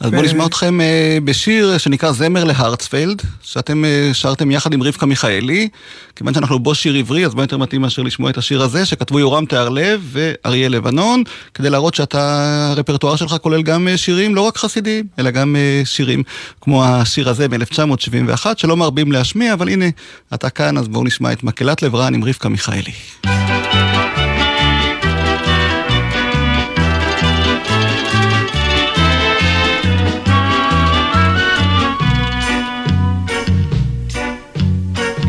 אז 0.00 0.10
בואו 0.10 0.22
ו- 0.22 0.26
נשמע 0.26 0.46
אתכם 0.46 0.80
אה, 0.80 1.18
בשיר 1.24 1.78
שנקרא 1.78 2.12
זמר 2.12 2.44
להרצפלד, 2.44 3.22
שאתם 3.42 3.84
אה, 3.84 4.10
שרתם 4.12 4.50
יחד 4.50 4.72
עם 4.72 4.82
רבקה 4.82 5.06
מיכאלי. 5.06 5.68
כיוון 6.16 6.34
שאנחנו 6.34 6.58
בו 6.58 6.74
שיר 6.74 6.94
עברי, 6.94 7.26
אז 7.26 7.34
מה 7.34 7.42
יותר 7.42 7.56
מתאים 7.56 7.80
מאשר 7.80 8.02
לשמוע 8.02 8.30
את 8.30 8.38
השיר 8.38 8.62
הזה, 8.62 8.86
שכתבו 8.86 9.18
יורם 9.18 9.44
תיארלב 9.44 10.00
ואריה 10.12 10.68
לבנון, 10.68 11.22
כדי 11.54 11.70
להראות 11.70 11.94
שאתה, 11.94 12.68
הרפרטואר 12.70 13.16
שלך 13.16 13.36
כולל 13.42 13.62
גם 13.62 13.88
אה, 13.88 13.96
שירים 13.96 14.34
לא 14.34 14.40
רק 14.40 14.56
חסידיים, 14.56 15.04
אלא 15.18 15.30
גם 15.30 15.56
שירים 15.84 16.22
כמו 16.60 16.84
השיר 16.84 17.28
הזה 17.28 17.48
מ-1971, 17.48 18.46
שלא 18.56 18.76
מרבים 18.76 19.12
להשמיע, 19.12 19.52
אבל 19.52 19.68
הנה, 19.68 19.86
אתה 20.34 20.50
כאן, 20.50 20.78
אז 20.78 20.88
בואו 20.88 21.04
נשמע 21.04 21.32
את 21.32 21.42
מקהלת 21.42 21.82
לברן 21.82 22.14
עם 22.14 22.24
רבקה 22.24 22.48
מיכאלי. 22.48 22.92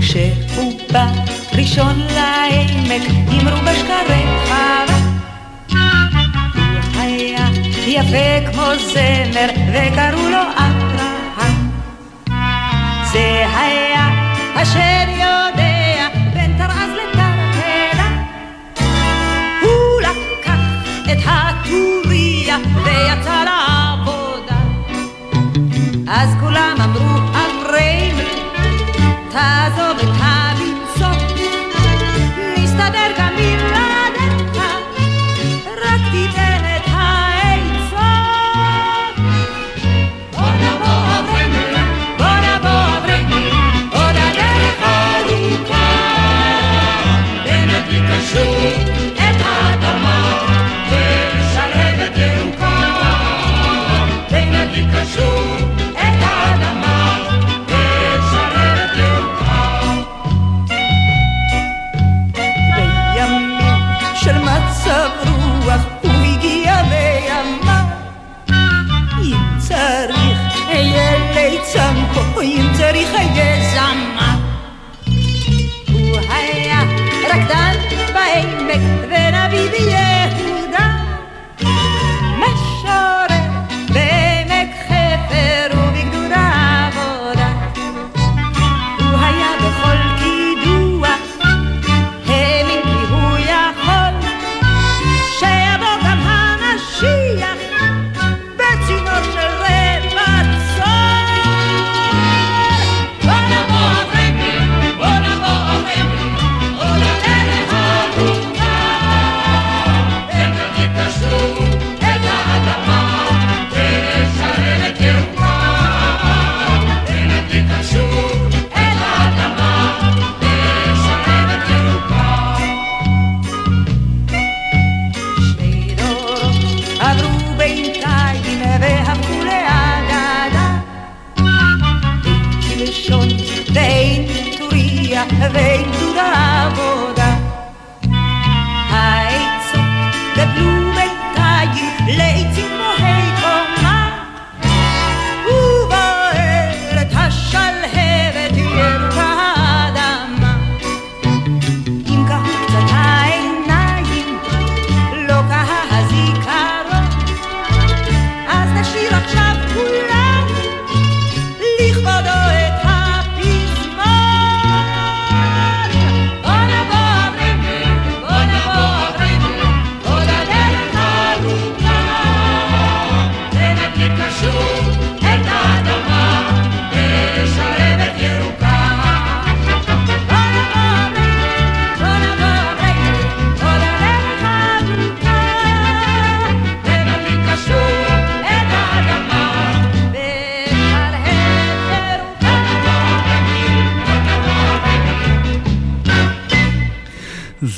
כשהוא 0.09 0.79
בא 0.91 1.07
ראשון 1.57 1.99
לעמק, 1.99 3.01
אמרו 3.29 3.57
בשקריך. 3.61 4.53
הוא 5.69 7.01
היה 7.01 7.47
יפה 7.87 8.51
כמו 8.51 8.63
זמר, 8.93 9.49
וקראו 9.73 10.29
לו 10.29 10.41
אברהם. 10.57 11.69
זה 13.11 13.45
היה 13.57 14.09
אשר 14.55 15.09
יודע 15.09 16.07
בין 16.33 16.57
תרעז 16.57 16.91
לתרפלה. 16.91 18.09
הוא 19.61 20.01
לקח 20.01 20.59
את 21.11 21.17
הטוריה 21.25 22.57
ויצא 22.83 23.43
לעבודה. 23.43 24.59
אז 26.07 26.29
כולם 26.39 26.75
אמרו 26.83 27.28
tree. 48.29 48.88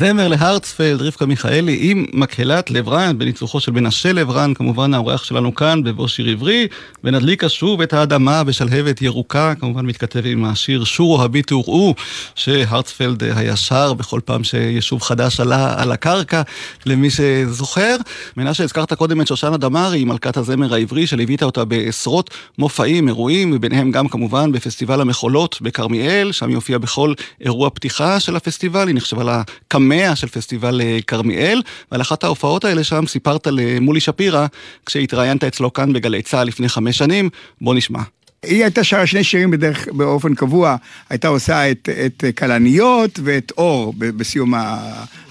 זמר 0.02 0.28
להרצפלד, 0.28 1.02
רבקה 1.02 1.26
מיכאלי 1.26 1.78
עם 1.82 2.06
מקהלת 2.14 2.72
לברן, 2.72 3.18
בניצוחו 3.18 3.60
של 3.60 3.72
מנשה 3.72 4.14
לברן, 4.14 4.54
כמובן 4.54 4.94
האורח 4.94 5.24
שלנו 5.24 5.56
כאן 5.56 5.84
בבוא 5.84 6.08
שיר 6.08 6.30
עברי, 6.30 6.68
ונדליקה 7.04 7.50
שוב 7.50 7.82
את 7.82 7.94
האדמה 7.94 8.44
בשלהבת 8.44 9.02
ירוקה, 9.02 9.54
כמובן 9.60 9.86
מתכתב 9.86 10.22
עם 10.26 10.46
השיר 10.46 10.84
שורו 10.84 11.24
הביטו 11.24 11.56
וראו, 11.56 11.96
שהרצפלד 12.36 13.24
היה 13.24 13.56
שר 13.56 13.94
בכל 13.94 14.20
פעם 14.26 14.44
שיישוב 14.44 15.02
חדש 15.02 15.40
עלה 15.40 15.82
על 15.82 15.92
הקרקע, 15.92 16.42
למי 16.86 17.10
שזוכר. 17.10 17.96
מנשה, 18.38 18.64
הזכרת 18.64 18.94
קודם 18.94 19.22
את 19.22 19.28
שושנה 19.28 19.58
דמארי, 19.58 20.04
מלכת 20.04 20.38
הזמר 20.38 20.74
העברי, 20.74 21.08
שליווית 21.08 21.44
אותה 21.44 21.66
בעשרות 21.66 22.30
מופעים, 22.58 23.08
אירועים, 23.08 23.54
וביניהם 23.56 23.92
גם 23.92 24.08
כמובן 24.08 24.52
בפסטיבל 24.52 25.02
המחולות 25.02 25.58
בכרמיאל, 25.62 26.32
שם 26.32 26.48
היא 26.48 26.56
הופיעה 26.56 26.80
בכל 26.80 27.14
אירוע 27.42 27.70
פתיחה 27.70 28.20
של 28.20 28.36
הפסטיבל, 28.36 28.88
היא 28.88 28.96
נחשבה 28.96 29.42
הקמע 29.91 30.15
של 30.15 30.27
פסטיבל 30.27 30.82
אה, 30.82 30.99
כרמיאל, 31.08 31.62
ועל 31.91 32.01
אחת 32.01 32.23
ההופעות 32.23 32.65
האלה 32.65 32.84
שם 32.84 33.08
סיפרת 33.08 33.47
למולי 33.47 33.99
שפירא, 33.99 34.47
כשהתראיינת 34.86 35.43
אצלו 35.43 35.73
כאן 35.73 35.93
בגלי 35.93 36.21
צה"ל 36.21 36.47
לפני 36.47 36.69
חמש 36.69 36.97
שנים, 36.97 37.30
בוא 37.62 37.75
נשמע. 37.75 37.99
היא 38.43 38.63
הייתה 38.63 38.84
שרה 38.84 39.08
שני 39.08 39.23
שירים 39.23 39.51
בדרך, 39.51 39.88
באופן 39.91 40.36
קבוע, 40.36 40.75
הייתה 41.10 41.27
עושה 41.27 41.71
את, 41.71 41.89
את 42.06 42.23
כלניות 42.38 43.19
ואת 43.23 43.51
אור 43.58 43.93
בסיום 43.97 44.54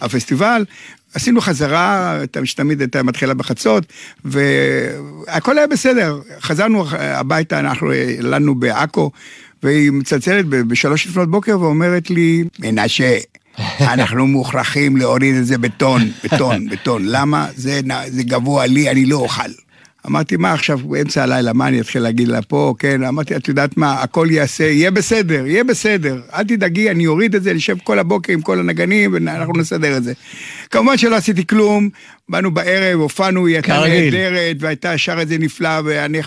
הפסטיבל. 0.01 0.65
עשינו 1.15 1.41
חזרה, 1.41 2.19
שתמיד 2.45 2.81
הייתה 2.81 3.03
מתחילה 3.03 3.35
בחצות, 3.35 3.85
והכל 4.25 5.59
היה 5.59 5.67
בסדר. 5.67 6.21
חזרנו 6.41 6.85
הביתה, 6.91 7.61
אנחנו 7.61 7.91
לנו 8.21 8.55
בעכו, 8.55 9.11
והיא 9.63 9.91
מצלצלת 9.91 10.47
בשלוש 10.47 11.07
לפנות 11.07 11.31
בוקר 11.31 11.61
ואומרת 11.61 12.11
לי, 12.11 12.45
מנשה, 12.59 13.19
אנחנו 13.81 14.27
מוכרחים 14.27 14.97
להוריד 14.97 15.35
את 15.35 15.47
זה 15.47 15.59
בטון, 15.59 16.11
בטון, 16.25 16.69
בטון. 16.69 17.03
למה? 17.05 17.47
זה, 17.57 17.81
זה 18.07 18.23
גבוה 18.23 18.67
לי, 18.67 18.91
אני 18.91 19.07
לא 19.07 19.17
אוכל. 19.17 19.51
אמרתי, 20.07 20.37
מה 20.37 20.53
עכשיו, 20.53 20.79
באמצע 20.79 21.23
הלילה, 21.23 21.53
מה 21.53 21.69
אני 21.69 21.81
אתחיל 21.81 22.03
להגיד 22.03 22.29
לה 22.29 22.43
פה, 22.43 22.75
כן? 22.79 23.05
אמרתי, 23.05 23.37
את 23.37 23.49
יודעת 23.49 23.77
מה, 23.77 23.93
הכל 24.03 24.29
יעשה, 24.31 24.65
יהיה 24.65 24.91
בסדר, 24.91 25.47
יהיה 25.47 25.65
בסדר. 25.65 26.21
אל 26.35 26.45
תדאגי, 26.45 26.91
אני 26.91 27.07
אוריד 27.07 27.35
את 27.35 27.43
זה, 27.43 27.55
נשב 27.55 27.77
כל 27.85 27.99
הבוקר 27.99 28.33
עם 28.33 28.41
כל 28.41 28.59
הנגנים, 28.59 29.13
ואנחנו 29.13 29.53
נסדר 29.57 29.97
את 29.97 30.05
זה. 30.05 30.13
כמובן 30.71 30.99
שלא 30.99 31.17
עשיתי 31.17 31.47
כלום, 31.47 31.89
באנו 32.31 32.51
בערב, 32.51 33.01
הופענו, 33.01 33.47
היא 33.47 33.57
הייתה 33.57 33.85
נהדרת, 33.89 34.57
והייתה 34.61 34.99
שר 34.99 35.23
את 35.23 35.29
זה 35.29 35.39
נפלא, 35.39 35.81
ואני 35.85 36.21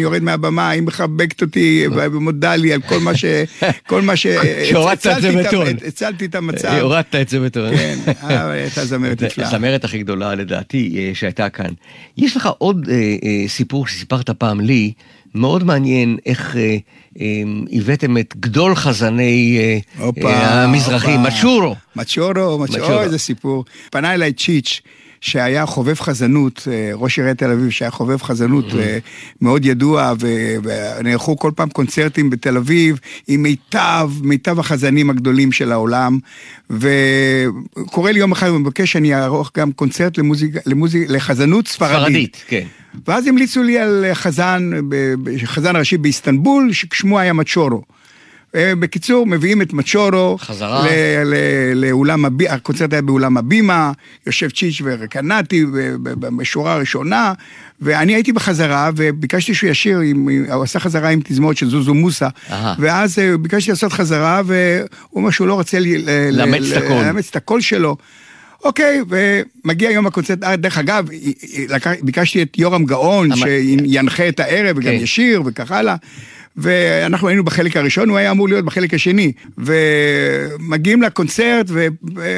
יורד 0.00 0.22
מהבמה, 0.22 0.70
היא 0.70 0.82
מחבקת 0.82 1.42
אותי, 1.42 1.86
ומודה 1.94 2.56
לי 2.56 2.72
על 2.72 2.80
כל 2.80 2.98
מה 3.00 3.16
ש... 3.16 3.24
כל 3.88 4.02
מה 4.02 4.16
ש... 4.16 4.26
שהורדת 4.70 5.06
את 5.06 5.22
זה 5.22 5.32
בטון. 5.32 5.66
הצלתי 5.86 6.24
את 6.24 6.34
המצב. 6.34 6.78
הורדת 6.80 7.14
את 7.14 7.28
זה 7.28 7.40
בטון. 7.40 7.76
כן, 7.76 7.98
הייתה 8.28 8.84
זמרת 8.84 9.22
נפלאה. 9.22 9.48
הזמרת 9.48 9.84
הכי 9.84 9.98
גדולה 9.98 10.34
לדעתי 10.34 11.10
שהייתה 11.14 11.48
כאן. 11.48 11.70
יש 12.16 12.36
לך 12.36 12.48
עוד 12.58 12.88
סיפור 13.46 13.86
שסיפרת 13.86 14.30
פעם 14.30 14.60
לי, 14.60 14.92
מאוד 15.34 15.64
מעניין 15.64 16.16
איך 16.26 16.56
הבאתם 17.72 18.18
את 18.18 18.34
גדול 18.40 18.74
חזני 18.74 19.60
המזרחים, 20.24 21.22
מצ'ורו. 21.22 21.76
מצ'ורו, 21.96 22.58
מצ'ורו, 22.58 23.00
איזה 23.00 23.18
סיפור. 23.18 23.64
פנה 23.90 24.14
אליי 24.14 24.32
צ'יץ'. 24.32 24.80
שהיה 25.20 25.66
חובב 25.66 25.94
חזנות, 25.94 26.68
ראש 26.94 27.18
עיריית 27.18 27.38
תל 27.38 27.50
אביב, 27.50 27.70
שהיה 27.70 27.90
חובב 27.90 28.22
חזנות 28.22 28.64
מאוד 29.40 29.64
ידוע, 29.64 30.14
ונערכו 30.98 31.36
כל 31.36 31.50
פעם 31.56 31.68
קונצרטים 31.68 32.30
בתל 32.30 32.56
אביב 32.56 32.98
עם 33.28 33.42
מיטב, 33.42 34.10
מיטב 34.22 34.58
החזנים 34.58 35.10
הגדולים 35.10 35.52
של 35.52 35.72
העולם, 35.72 36.18
וקורא 36.70 38.10
לי 38.10 38.18
יום 38.18 38.32
אחד 38.32 38.50
ומבקש 38.50 38.92
שאני 38.92 39.14
אערוך 39.14 39.50
גם 39.56 39.72
קונצרט 39.72 40.18
למוזיק, 40.18 40.54
למוזיק, 40.66 41.10
לחזנות 41.10 41.68
ספרדית. 41.68 42.36
ספרדית, 42.36 42.44
כן. 42.48 42.66
ואז 43.08 43.26
המליצו 43.26 43.62
לי 43.62 43.78
על 43.78 44.04
חזן, 44.12 44.70
חזן 45.44 45.76
ראשי 45.76 45.96
באיסטנבול, 45.96 46.72
ששמו 46.72 47.18
היה 47.18 47.32
מצ'ורו. 47.32 47.82
בקיצור, 48.54 49.26
מביאים 49.26 49.62
את 49.62 49.72
מצ'ורו, 49.72 50.38
חזרה, 50.40 50.86
לאולם, 51.74 52.24
הקונצרט 52.48 52.92
היה 52.92 53.02
באולם 53.02 53.36
הבימה, 53.36 53.92
יושב 54.26 54.50
צ'יץ' 54.50 54.80
ורקנטי 54.84 55.64
בשורה 56.18 56.72
הראשונה, 56.72 57.32
ואני 57.80 58.14
הייתי 58.14 58.32
בחזרה, 58.32 58.90
וביקשתי 58.96 59.54
שהוא 59.54 59.70
ישיר, 59.70 60.00
הוא 60.52 60.62
עשה 60.62 60.80
חזרה 60.80 61.08
עם 61.08 61.20
תזמורת 61.24 61.56
של 61.56 61.70
זוזו 61.70 61.94
מוסה, 61.94 62.28
ואז 62.78 63.18
ביקשתי 63.40 63.70
לעשות 63.70 63.92
חזרה, 63.92 64.42
והוא 64.44 64.88
אומר 65.14 65.30
שהוא 65.30 65.46
לא 65.46 65.54
רוצה 65.54 65.78
לאמץ 66.32 67.28
את 67.30 67.36
הקול 67.36 67.60
שלו. 67.60 67.96
אוקיי, 68.64 69.00
ומגיע 69.08 69.90
יום 69.90 70.06
הקונצרט, 70.06 70.38
דרך 70.38 70.78
אגב, 70.78 71.08
ביקשתי 72.02 72.42
את 72.42 72.58
יורם 72.58 72.84
גאון, 72.84 73.28
שינחה 73.36 74.28
את 74.28 74.40
הערב 74.40 74.76
וגם 74.78 74.92
ישיר 74.92 75.42
וכך 75.46 75.70
הלאה. 75.70 75.96
ואנחנו 76.56 77.28
היינו 77.28 77.44
בחלק 77.44 77.76
הראשון, 77.76 78.08
הוא 78.08 78.18
היה 78.18 78.30
אמור 78.30 78.48
להיות 78.48 78.64
בחלק 78.64 78.94
השני. 78.94 79.32
ומגיעים 79.58 81.02
לקונצרט, 81.02 81.66
ו... 81.68 81.86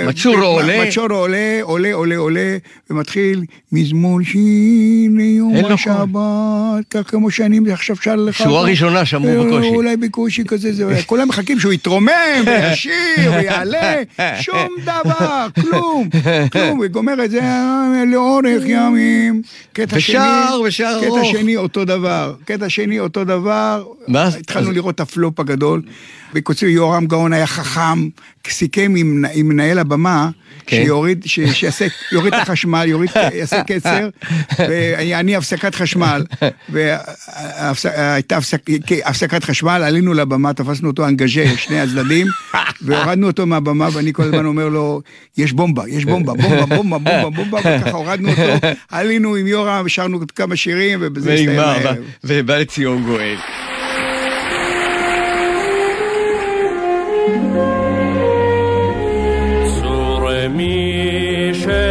מצ'ורו 0.07 0.44
עולה. 0.44 0.85
מצ'ורו 0.85 1.14
עולה, 1.14 1.59
עולה, 1.62 1.94
עולה, 1.94 2.16
עולה, 2.16 2.57
ומתחיל 2.90 3.44
מזמור 3.72 4.22
שין 4.22 5.16
ליום 5.16 5.64
השבת, 5.64 6.85
כך 6.90 7.11
כמו 7.11 7.31
שאני 7.31 7.72
עכשיו 7.72 7.96
שר 7.96 8.16
לך. 8.16 8.38
שורה 8.38 8.62
ראשונה 8.62 9.05
שמעו 9.05 9.44
בקושי. 9.44 9.68
אולי 9.68 9.96
בקושי 9.96 10.44
כזה, 10.44 10.72
זה... 10.72 11.01
כולם 11.07 11.29
מחכים 11.29 11.59
שהוא 11.59 11.72
יתרומם, 11.72 12.12
וישיר, 12.46 13.33
ויעלה, 13.33 14.03
שום 14.40 14.68
דבר, 14.85 15.46
כלום, 15.61 16.09
כלום, 16.53 16.81
וגומר 16.83 17.25
את 17.25 17.31
זה 17.31 17.40
לאורך 18.12 18.62
ימים. 18.66 19.42
קטע 19.72 20.01
שני, 20.01 20.14
ושר, 20.18 20.61
ושר 20.66 21.01
ארוך. 21.05 21.18
קטע 21.18 21.38
שני 21.38 21.57
אותו 21.57 21.85
דבר, 21.85 22.35
קטע 22.44 22.68
שני 22.68 23.01
אותו 23.01 23.25
דבר. 23.25 23.85
ואז 24.08 24.36
התחלנו 24.36 24.70
אז... 24.70 24.74
לראות 24.74 24.94
את 24.94 25.00
הפלופ 25.00 25.40
הגדול. 25.40 25.82
בקיצור, 26.34 26.68
יורם 26.68 27.06
גאון 27.06 27.32
היה 27.32 27.46
חכם, 27.46 28.08
סיכם 28.48 28.94
עם, 28.96 29.24
עם 29.32 29.48
מנהל 29.48 29.78
הבמה, 29.78 30.30
כן. 30.66 30.82
שיוריד, 30.84 31.22
ש, 31.26 31.40
שיעשה, 31.40 31.86
יוריד 32.12 32.34
את 32.34 32.40
החשמל, 32.42 32.84
יוריד, 32.88 33.10
יעשה 33.40 33.62
קצר, 33.62 34.08
ואני 34.58 35.36
הפסקת 35.36 35.74
חשמל, 35.74 36.24
והייתה 36.68 38.36
הפסק, 38.36 38.62
הפסקת 39.04 39.44
חשמל, 39.44 39.82
עלינו 39.84 40.14
לבמה, 40.14 40.52
תפסנו 40.52 40.88
אותו 40.88 41.08
אנגז'ה, 41.08 41.44
שני 41.56 41.80
הצדדים, 41.80 42.26
והורדנו 42.84 43.26
אותו 43.26 43.46
מהבמה, 43.46 43.88
ואני 43.92 44.12
כל 44.12 44.22
הזמן 44.22 44.46
אומר 44.46 44.68
לו, 44.68 45.00
יש 45.38 45.52
בומבה, 45.52 45.82
יש 45.88 46.04
בומבה, 46.04 46.32
בומבה, 46.34 46.66
בומבה, 46.66 46.98
בומבה, 46.98 47.30
בומבה, 47.30 47.58
וככה 47.58 47.90
הורדנו 47.90 48.30
אותו, 48.30 48.66
עלינו 48.90 49.36
עם 49.36 49.46
יורם, 49.46 49.82
ושרנו 49.84 50.20
כמה 50.34 50.56
שירים, 50.56 50.98
ובזה 51.02 51.34
הסתיים 51.34 51.58
הערב. 51.58 51.96
ובא 52.24 52.59
לציון 52.59 53.05
גואל. 53.05 53.36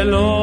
מי 0.04 0.41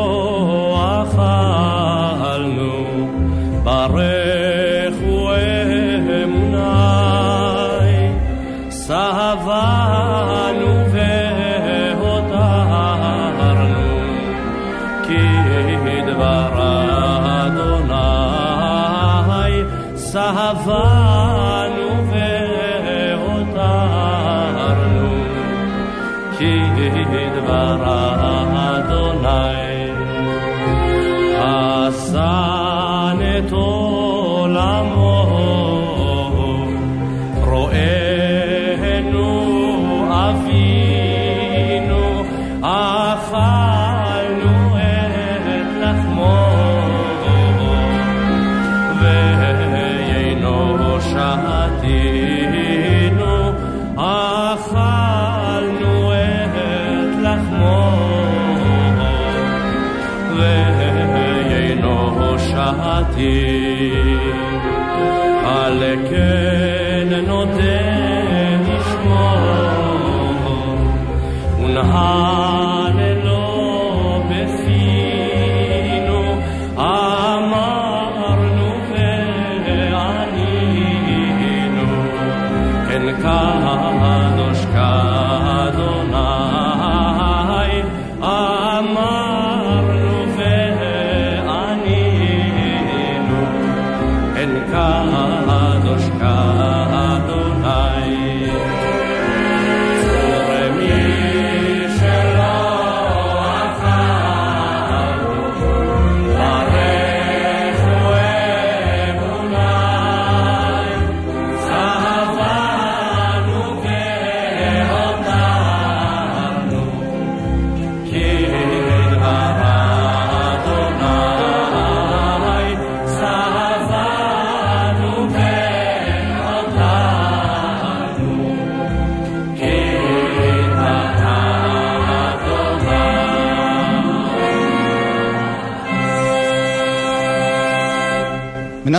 שתינו 63.18 64.74
על 65.46 65.84
כן 66.10 67.08
נודה 67.28 67.84
לשמו 68.68 69.36
ונהללו 71.60 72.67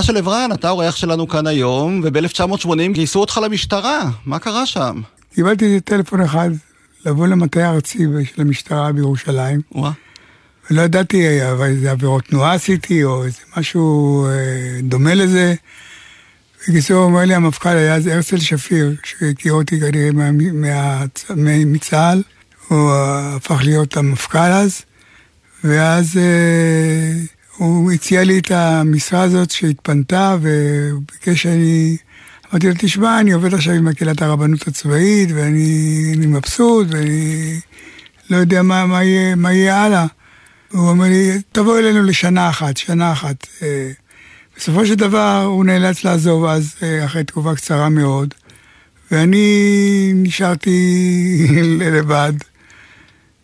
מנשה 0.09 0.19
לברן, 0.21 0.49
אתה 0.53 0.67
האורח 0.67 0.95
שלנו 0.95 1.27
כאן 1.27 1.47
היום, 1.47 2.01
וב-1980 2.03 2.67
גייסו 2.91 3.19
אותך 3.19 3.39
למשטרה. 3.43 4.09
מה 4.25 4.39
קרה 4.39 4.65
שם? 4.65 5.01
קיבלתי 5.35 5.65
איזה 5.65 5.79
טלפון 5.81 6.21
אחד 6.21 6.49
לבוא 7.05 7.27
למטה 7.27 7.67
הארצי 7.67 7.97
של 8.35 8.41
המשטרה 8.41 8.91
בירושלים, 8.91 9.61
וואה. 9.71 9.91
ולא 10.71 10.81
ידעתי 10.81 11.51
אבל 11.51 11.65
איזה 11.65 11.91
עבירות 11.91 12.23
תנועה 12.23 12.53
עשיתי, 12.53 13.03
או 13.03 13.23
איזה 13.25 13.37
משהו 13.57 14.25
אה, 14.25 14.31
דומה 14.83 15.13
לזה. 15.13 15.55
בקיצור, 16.67 17.03
אומר 17.03 17.21
לי 17.25 17.35
המפכ"ל 17.35 17.69
היה 17.69 17.95
אז 17.95 18.07
הרצל 18.07 18.37
שפיר, 18.39 18.95
שהכיר 19.03 19.53
אותי 19.53 19.79
כנראה 19.79 20.11
מה- 20.13 20.31
מה- 20.31 21.05
מה- 21.35 21.65
מצה"ל, 21.65 22.23
הוא 22.67 22.91
אה, 22.91 23.35
הפך 23.35 23.61
להיות 23.63 23.97
המפכ"ל 23.97 24.37
אז, 24.39 24.81
ואז 25.63 26.17
אה, 26.17 27.11
הוא 27.59 27.91
הציע 27.91 28.23
לי 28.23 28.39
את 28.39 28.51
המשרה 28.51 29.21
הזאת 29.21 29.51
שהתפנתה, 29.51 30.35
והוא 30.41 31.01
ביקש 31.11 31.43
שאני... 31.43 31.97
אמרתי 32.51 32.67
לו, 32.67 32.73
תשמע, 32.77 33.19
אני 33.19 33.31
עובד 33.31 33.53
עכשיו 33.53 33.73
עם 33.73 33.85
מקהלת 33.85 34.21
הרבנות 34.21 34.67
הצבאית, 34.67 35.29
ואני 35.35 36.11
אני 36.15 36.27
מבסוט, 36.27 36.87
ואני 36.89 37.59
לא 38.29 38.37
יודע 38.37 38.61
מה, 38.61 38.85
מה, 38.85 39.03
יהיה, 39.03 39.35
מה 39.35 39.53
יהיה 39.53 39.83
הלאה. 39.83 40.05
הוא 40.71 40.89
אומר 40.89 41.05
לי, 41.05 41.41
תבוא 41.51 41.79
אלינו 41.79 42.03
לשנה 42.03 42.49
אחת, 42.49 42.77
שנה 42.77 43.11
אחת. 43.11 43.47
אה, 43.61 43.91
בסופו 44.57 44.85
של 44.85 44.95
דבר 44.95 45.43
הוא 45.45 45.65
נאלץ 45.65 46.03
לעזוב 46.03 46.45
אז, 46.45 46.75
אה, 46.83 47.05
אחרי 47.05 47.23
תקופה 47.23 47.55
קצרה 47.55 47.89
מאוד, 47.89 48.33
ואני 49.11 50.11
נשארתי 50.15 51.47
לבד. 51.79 52.33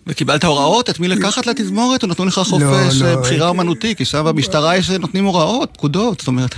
וקיבלת 0.07 0.43
הוראות 0.43 0.89
את 0.89 0.99
מי 0.99 1.07
לקחת 1.07 1.47
לתזמורת, 1.47 2.03
או 2.03 2.07
נתנו 2.07 2.25
לך 2.25 2.33
חופש 2.33 3.01
לא, 3.01 3.07
אה, 3.07 3.17
בחירה 3.17 3.47
אומנותי? 3.47 3.95
כי 3.95 4.05
שם 4.05 4.25
במשטרה 4.25 4.77
יש 4.77 4.89
נותנים 4.89 5.25
הוראות, 5.25 5.69
פקודות, 5.73 6.19
זאת 6.19 6.27
אומרת. 6.27 6.55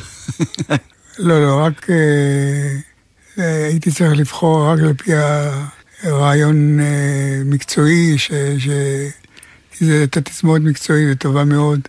לא, 1.19 1.41
לא, 1.45 1.61
רק 1.65 1.89
אה, 1.89 1.95
אה, 3.43 3.65
הייתי 3.65 3.91
צריך 3.91 4.11
לבחור 4.15 4.71
רק 4.71 4.79
על 4.79 4.93
פי 4.93 5.11
הרעיון 6.03 6.79
אה, 6.79 7.41
מקצועי, 7.45 8.17
ש... 8.17 8.31
ש... 8.57 8.69
הייתה 9.81 10.21
תזמורת 10.21 10.61
מקצועית 10.61 11.07
וטובה 11.11 11.43
מאוד. 11.43 11.79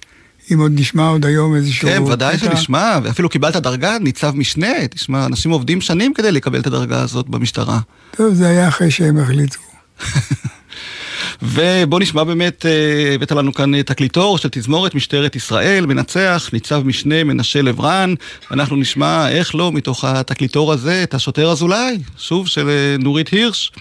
אם 0.53 0.61
עוד 0.61 0.73
נשמע 0.75 1.09
עוד 1.09 1.27
היום 1.27 1.55
איזשהו... 1.55 1.89
כן, 1.89 2.03
ודאי. 2.03 2.39
שנשמע, 2.39 2.99
ואפילו 3.03 3.29
קיבלת 3.29 3.57
דרגה, 3.57 3.99
ניצב 3.99 4.37
משנה, 4.37 4.89
תשמע, 4.91 5.27
אנשים 5.27 5.51
עובדים 5.51 5.81
שנים 5.81 6.15
כדי 6.15 6.33
לקבל 6.33 6.61
את 6.61 6.67
הדרגה 6.67 7.03
הזאת 7.03 7.29
במשטרה. 7.29 7.79
טוב, 8.11 8.35
זה 8.35 8.49
היה 8.49 8.69
אחרי 8.69 8.91
שהם 8.91 9.19
החליטו. 9.19 9.59
ובוא 11.43 12.01
נשמע 12.01 12.25
באמת, 12.25 12.67
אה, 12.67 13.15
הבאת 13.15 13.33
לנו 13.33 13.55
כאן 13.55 13.83
תקליטור 13.83 14.39
של 14.39 14.49
תזמורת 14.53 14.95
משטרת 14.95 15.37
ישראל, 15.37 15.87
מנצח, 15.87 16.51
ניצב 16.53 16.83
משנה 16.87 17.25
מנשה 17.25 17.63
לברן, 17.63 18.15
ואנחנו 18.51 18.77
נשמע, 18.77 19.29
איך 19.29 19.55
לא, 19.55 19.73
מתוך 19.73 20.05
התקליטור 20.05 20.73
הזה, 20.73 21.03
את 21.03 21.15
השוטר 21.15 21.51
אזולאי, 21.51 21.99
שוב 22.19 22.49
של 22.49 22.69
אה, 22.69 22.97
נורית 22.99 23.29
הירש. 23.29 23.73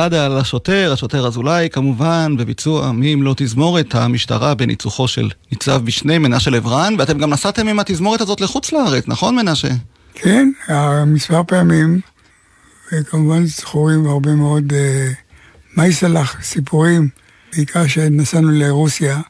בלדה 0.00 0.26
על 0.26 0.38
השוטר, 0.38 0.92
השוטר 0.92 1.26
אזולאי, 1.26 1.68
כמובן, 1.72 2.34
בביצוע 2.38 2.92
מי 2.92 3.14
אם 3.14 3.22
לא 3.22 3.34
תזמורת 3.36 3.94
המשטרה 3.94 4.54
בניצוחו 4.54 5.08
של 5.08 5.30
ניצב 5.52 5.82
משנה 5.84 6.18
מנשה 6.18 6.50
לברן, 6.50 6.94
ואתם 6.98 7.18
גם 7.18 7.30
נסעתם 7.30 7.68
עם 7.68 7.78
התזמורת 7.78 8.20
הזאת 8.20 8.40
לחוץ 8.40 8.72
לארץ, 8.72 9.04
נכון 9.06 9.36
מנשה? 9.36 9.68
כן, 10.14 10.50
מספר 11.06 11.42
פעמים, 11.46 12.00
וכמובן 12.92 13.46
זכורים 13.46 14.06
הרבה 14.06 14.34
מאוד 14.34 14.72
אה, 14.72 15.08
מייסלח, 15.76 16.42
סיפורים, 16.42 17.08
בעיקר 17.56 17.86
שנסענו 17.86 18.50
לרוסיה, 18.50 19.20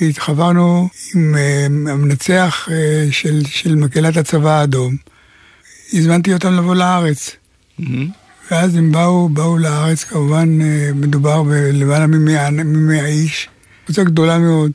והתחברנו 0.00 0.88
עם 1.14 1.34
אה, 1.36 1.66
המנצח 1.66 2.68
אה, 2.70 3.06
של, 3.10 3.42
של 3.46 3.74
מקהלת 3.74 4.16
הצבא 4.16 4.50
האדום. 4.50 4.96
הזמנתי 5.92 6.34
אותם 6.34 6.52
לבוא 6.52 6.74
לארץ. 6.74 7.30
Mm-hmm. 7.80 8.23
ואז 8.50 8.76
הם 8.76 8.92
באו, 8.92 9.28
באו 9.28 9.58
לארץ, 9.58 10.04
כמובן 10.04 10.60
אה, 10.62 10.90
מדובר 10.94 11.42
בלמעלה 11.42 12.06
ממאה 12.06 13.06
איש, 13.06 13.48
קבוצה 13.84 14.04
גדולה 14.04 14.38
מאוד, 14.38 14.72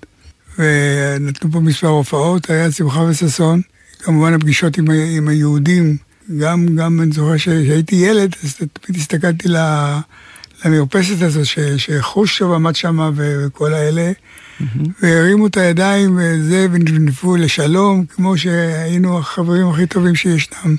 ונתנו 0.59 1.51
פה 1.51 1.59
מספר 1.59 1.87
הופעות, 1.87 2.49
היה 2.49 2.71
שמחה 2.71 2.99
וששון. 3.01 3.61
כמובן 3.99 4.33
הפגישות 4.33 4.77
עם, 4.77 4.85
עם 4.91 5.27
היהודים, 5.27 5.97
גם, 6.37 6.65
גם 6.75 7.01
אני 7.01 7.11
זוכר 7.11 7.37
שהייתי 7.37 7.95
ילד, 7.95 8.35
אז 8.43 8.55
תמיד 8.55 8.99
הסתכלתי 8.99 9.47
למרפסת 10.65 11.21
הזאת, 11.21 11.45
שחושוב 11.77 12.53
עמד 12.53 12.75
שם 12.75 13.11
וכל 13.15 13.73
האלה, 13.73 14.11
mm-hmm. 14.11 14.63
והרימו 15.01 15.47
את 15.47 15.57
הידיים 15.57 16.19
וזה, 16.21 16.67
ונפנפו 16.71 17.35
לשלום, 17.35 18.05
כמו 18.05 18.37
שהיינו 18.37 19.19
החברים 19.19 19.67
הכי 19.67 19.87
טובים 19.87 20.15
שישנם. 20.15 20.75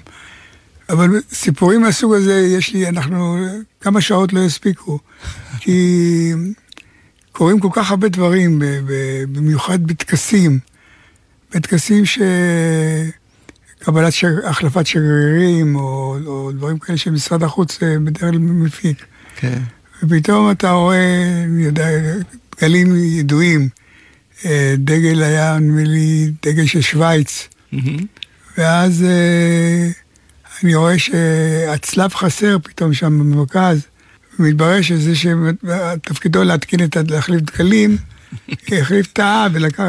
אבל 0.93 1.21
סיפורים 1.33 1.81
מהסוג 1.81 2.15
הזה, 2.15 2.41
יש 2.41 2.75
לי, 2.75 2.89
אנחנו, 2.89 3.37
כמה 3.81 4.01
שעות 4.01 4.33
לא 4.33 4.41
יספיקו. 4.41 4.99
כי 5.63 6.33
קורים 7.33 7.61
כל 7.61 7.69
כך 7.73 7.91
הרבה 7.91 8.09
דברים, 8.09 8.63
במיוחד 9.33 9.87
בטקסים. 9.87 10.59
בטקסים 11.55 12.07
ש... 12.07 12.19
קבלת 13.81 14.13
שר... 14.13 14.29
החלפת 14.45 14.87
שגרירים, 14.87 15.77
או, 15.77 16.17
או 16.27 16.53
דברים 16.53 16.79
כאלה 16.79 16.99
שמשרד 16.99 17.43
החוץ 17.43 17.83
אה, 17.83 17.99
בדרך 17.99 18.21
כלל 18.21 18.39
מפיק. 18.39 19.05
כן. 19.37 19.59
ופתאום 20.03 20.51
אתה 20.51 20.71
רואה, 20.71 21.43
אני 21.45 21.63
יודע, 21.63 21.89
דגלים 22.57 22.97
ידועים. 22.97 23.69
אה, 24.45 24.75
דגל 24.79 25.23
היה, 25.23 25.59
נדמה 25.59 25.85
לי, 25.85 26.33
דגל 26.43 26.67
של 26.67 26.81
שווייץ. 26.81 27.49
Mm-hmm. 27.73 28.03
ואז 28.59 29.05
אה, 29.05 29.91
אני 30.65 30.75
רואה 30.75 30.99
שהצלב 30.99 32.15
חסר 32.15 32.57
פתאום 32.63 32.95
שם 32.95 33.19
במרכז, 33.19 33.87
ומתברר 34.39 34.83
שזה 34.83 35.13
שתפקידו 35.17 36.45
להתקין 36.45 36.85
את, 36.85 36.97
להחליף 37.11 37.41
דקלים, 37.41 37.97
החליף 38.73 39.07
את 39.13 39.19
האב 39.19 39.51
ולקח... 39.55 39.85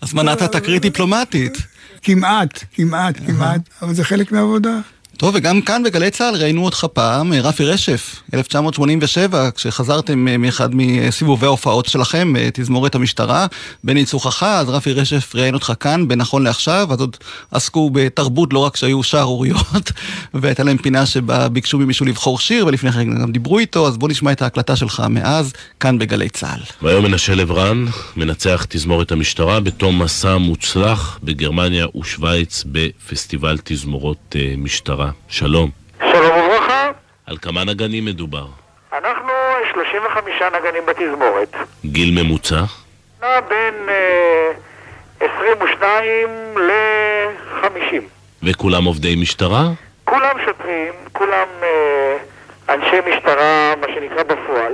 אז 0.00 0.14
מנעת 0.14 0.42
תקרית 0.42 0.82
דיפלומטית. 0.82 1.58
כמעט, 2.02 2.64
כמעט, 2.72 3.16
כמעט, 3.26 3.60
אבל 3.82 3.94
זה 3.94 4.04
חלק 4.04 4.32
מהעבודה. 4.32 4.78
טוב, 5.18 5.34
וגם 5.34 5.60
כאן 5.60 5.82
בגלי 5.82 6.10
צה"ל 6.10 6.34
ראינו 6.34 6.64
אותך 6.64 6.86
פעם, 6.92 7.32
אה, 7.32 7.40
רפי 7.40 7.64
רשף, 7.64 8.22
1987, 8.34 9.50
כשחזרתם 9.50 10.28
אה, 10.28 10.36
מאחד 10.36 10.68
מסיבובי 10.72 11.46
ההופעות 11.46 11.86
שלכם, 11.86 12.36
אה, 12.36 12.48
תזמורת 12.52 12.94
המשטרה, 12.94 13.46
בניצוחך, 13.84 14.42
אז 14.42 14.68
רפי 14.68 14.92
רשף 14.92 15.32
ראיין 15.34 15.54
אותך 15.54 15.72
כאן, 15.80 16.08
בנכון 16.08 16.42
לעכשיו, 16.42 16.88
אז 16.90 17.00
עוד 17.00 17.16
עסקו 17.50 17.90
בתרבות, 17.90 18.52
לא 18.52 18.58
רק 18.58 18.76
שהיו 18.76 19.02
שערוריות, 19.02 19.92
והייתה 20.34 20.62
להם 20.62 20.78
פינה 20.78 21.06
שבה 21.06 21.48
ביקשו 21.48 21.78
ממישהו 21.78 22.06
לבחור 22.06 22.38
שיר, 22.38 22.66
ולפני 22.66 22.92
כן 22.92 23.20
גם 23.22 23.32
דיברו 23.32 23.58
איתו, 23.58 23.86
אז 23.86 23.96
בוא 23.96 24.08
נשמע 24.08 24.32
את 24.32 24.42
ההקלטה 24.42 24.76
שלך 24.76 25.02
מאז, 25.10 25.52
כאן 25.80 25.98
בגלי 25.98 26.28
צה"ל. 26.28 26.60
והיום 26.82 27.04
מנשה 27.04 27.34
לברן, 27.34 27.86
מנצח 28.16 28.66
תזמורת 28.68 29.12
המשטרה, 29.12 29.60
בתום 29.60 30.02
מסע 30.02 30.36
מוצלח 30.36 31.18
בגרמניה 31.22 31.86
ושוויץ 32.00 32.64
בפסטיבל 32.66 33.58
תזמורות 33.64 34.36
משטרה. 34.58 35.05
שלום. 35.28 35.70
שלום 35.98 36.30
וברכה. 36.38 36.90
על 37.26 37.36
כמה 37.42 37.64
נגנים 37.64 38.04
מדובר? 38.04 38.46
אנחנו 38.92 39.32
35 39.74 40.42
נגנים 40.42 40.82
בתזמורת. 40.86 41.56
גיל 41.84 42.22
ממוצע? 42.22 42.60
נע 43.22 43.40
בין 43.40 43.74
אה, 43.88 44.52
22 45.20 46.28
ל-50. 46.56 48.02
וכולם 48.42 48.84
עובדי 48.84 49.16
משטרה? 49.16 49.64
כולם 50.04 50.36
שוטרים, 50.44 50.92
כולם 51.12 51.48
אה, 51.62 52.16
אנשי 52.74 52.96
משטרה, 53.10 53.74
מה 53.80 53.86
שנקרא 53.94 54.22
בפועל. 54.22 54.72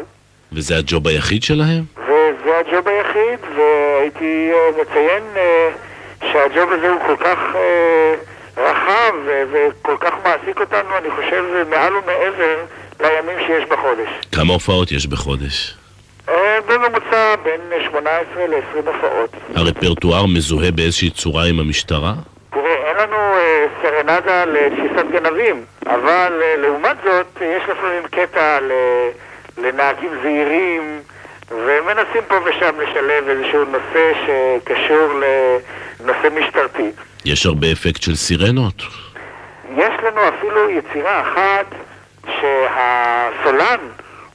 וזה 0.52 0.76
הג'וב 0.78 1.08
היחיד 1.08 1.42
שלהם? 1.42 1.84
וזה 1.96 2.58
הג'וב 2.58 2.88
היחיד, 2.88 3.38
והייתי 3.56 4.50
אה, 4.52 4.82
מציין 4.82 5.22
אה, 5.36 5.70
שהג'וב 6.32 6.72
הזה 6.72 6.90
הוא 6.90 7.00
כל 7.06 7.16
כך... 7.24 7.38
אה, 7.54 8.14
רחב 8.56 9.14
וכל 9.52 9.96
כך 10.00 10.12
מעסיק 10.24 10.60
אותנו, 10.60 10.98
אני 10.98 11.10
חושב, 11.10 11.44
מעל 11.70 11.92
ומעבר 11.96 12.64
לימים 13.00 13.38
שיש 13.46 13.64
בחודש. 13.68 14.08
כמה 14.32 14.52
הופעות 14.52 14.92
יש 14.92 15.06
בחודש? 15.06 15.74
אה, 16.28 16.58
בממוצע 16.66 17.36
בין 17.42 17.60
18 17.90 18.46
ל-20 18.46 18.76
הופעות. 18.86 19.30
הרפרטואר 19.54 20.26
מזוהה 20.26 20.70
באיזושהי 20.70 21.10
צורה 21.10 21.44
עם 21.44 21.60
המשטרה? 21.60 22.12
תראה, 22.50 22.74
אין 22.74 22.96
לנו 22.96 23.16
אה, 23.16 23.66
סרנדה 23.82 24.44
לתפיסת 24.44 25.06
גנבים, 25.12 25.64
אבל 25.86 26.32
אה, 26.42 26.56
לעומת 26.56 26.96
זאת, 27.04 27.26
יש 27.40 27.62
לפעמים 27.68 28.02
קטע 28.10 28.58
לנהגים 29.58 30.10
זהירים, 30.22 31.00
ומנסים 31.50 32.22
פה 32.28 32.34
ושם 32.44 32.80
לשלב 32.80 33.28
איזשהו 33.28 33.64
נושא 33.64 34.12
שקשור 34.26 35.08
לנושא 36.00 36.28
משטרתי. 36.40 36.90
יש 37.24 37.46
הרבה 37.46 37.72
אפקט 37.72 38.02
של 38.02 38.16
סירנות. 38.16 38.82
יש 39.76 39.94
לנו 40.02 40.20
אפילו 40.28 40.70
יצירה 40.70 41.20
אחת 41.20 41.66
שהסולן 42.24 43.78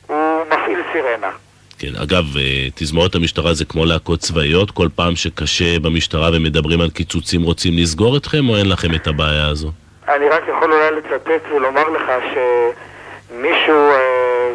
הוא 0.07 0.43
מפעיל 0.47 0.79
סירנה. 0.93 1.31
כן, 1.79 1.95
אגב, 2.03 2.37
אה, 2.37 2.67
תזמורת 2.75 3.15
המשטרה 3.15 3.53
זה 3.53 3.65
כמו 3.65 3.85
להקות 3.85 4.19
צבאיות, 4.19 4.71
כל 4.71 4.87
פעם 4.95 5.15
שקשה 5.15 5.79
במשטרה 5.79 6.29
ומדברים 6.33 6.81
על 6.81 6.89
קיצוצים 6.89 7.43
רוצים 7.43 7.73
לסגור 7.77 8.17
אתכם, 8.17 8.49
או 8.49 8.57
אין 8.57 8.69
לכם 8.69 8.95
את 8.95 9.07
הבעיה 9.07 9.47
הזו? 9.47 9.71
אני 10.07 10.29
רק 10.29 10.43
יכול 10.49 10.73
אולי 10.73 10.91
לצטט 10.97 11.51
ולומר 11.55 11.89
לך 11.89 12.11
שמישהו 12.33 13.89
אה, 13.91 14.51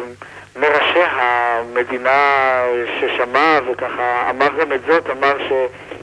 מראשי 0.55 1.03
המדינה 1.11 2.61
ששמע 2.99 3.59
וככה 3.71 4.29
אמר 4.29 4.47
גם 4.59 4.73
את 4.73 4.81
זאת, 4.87 5.09
אמר 5.09 5.33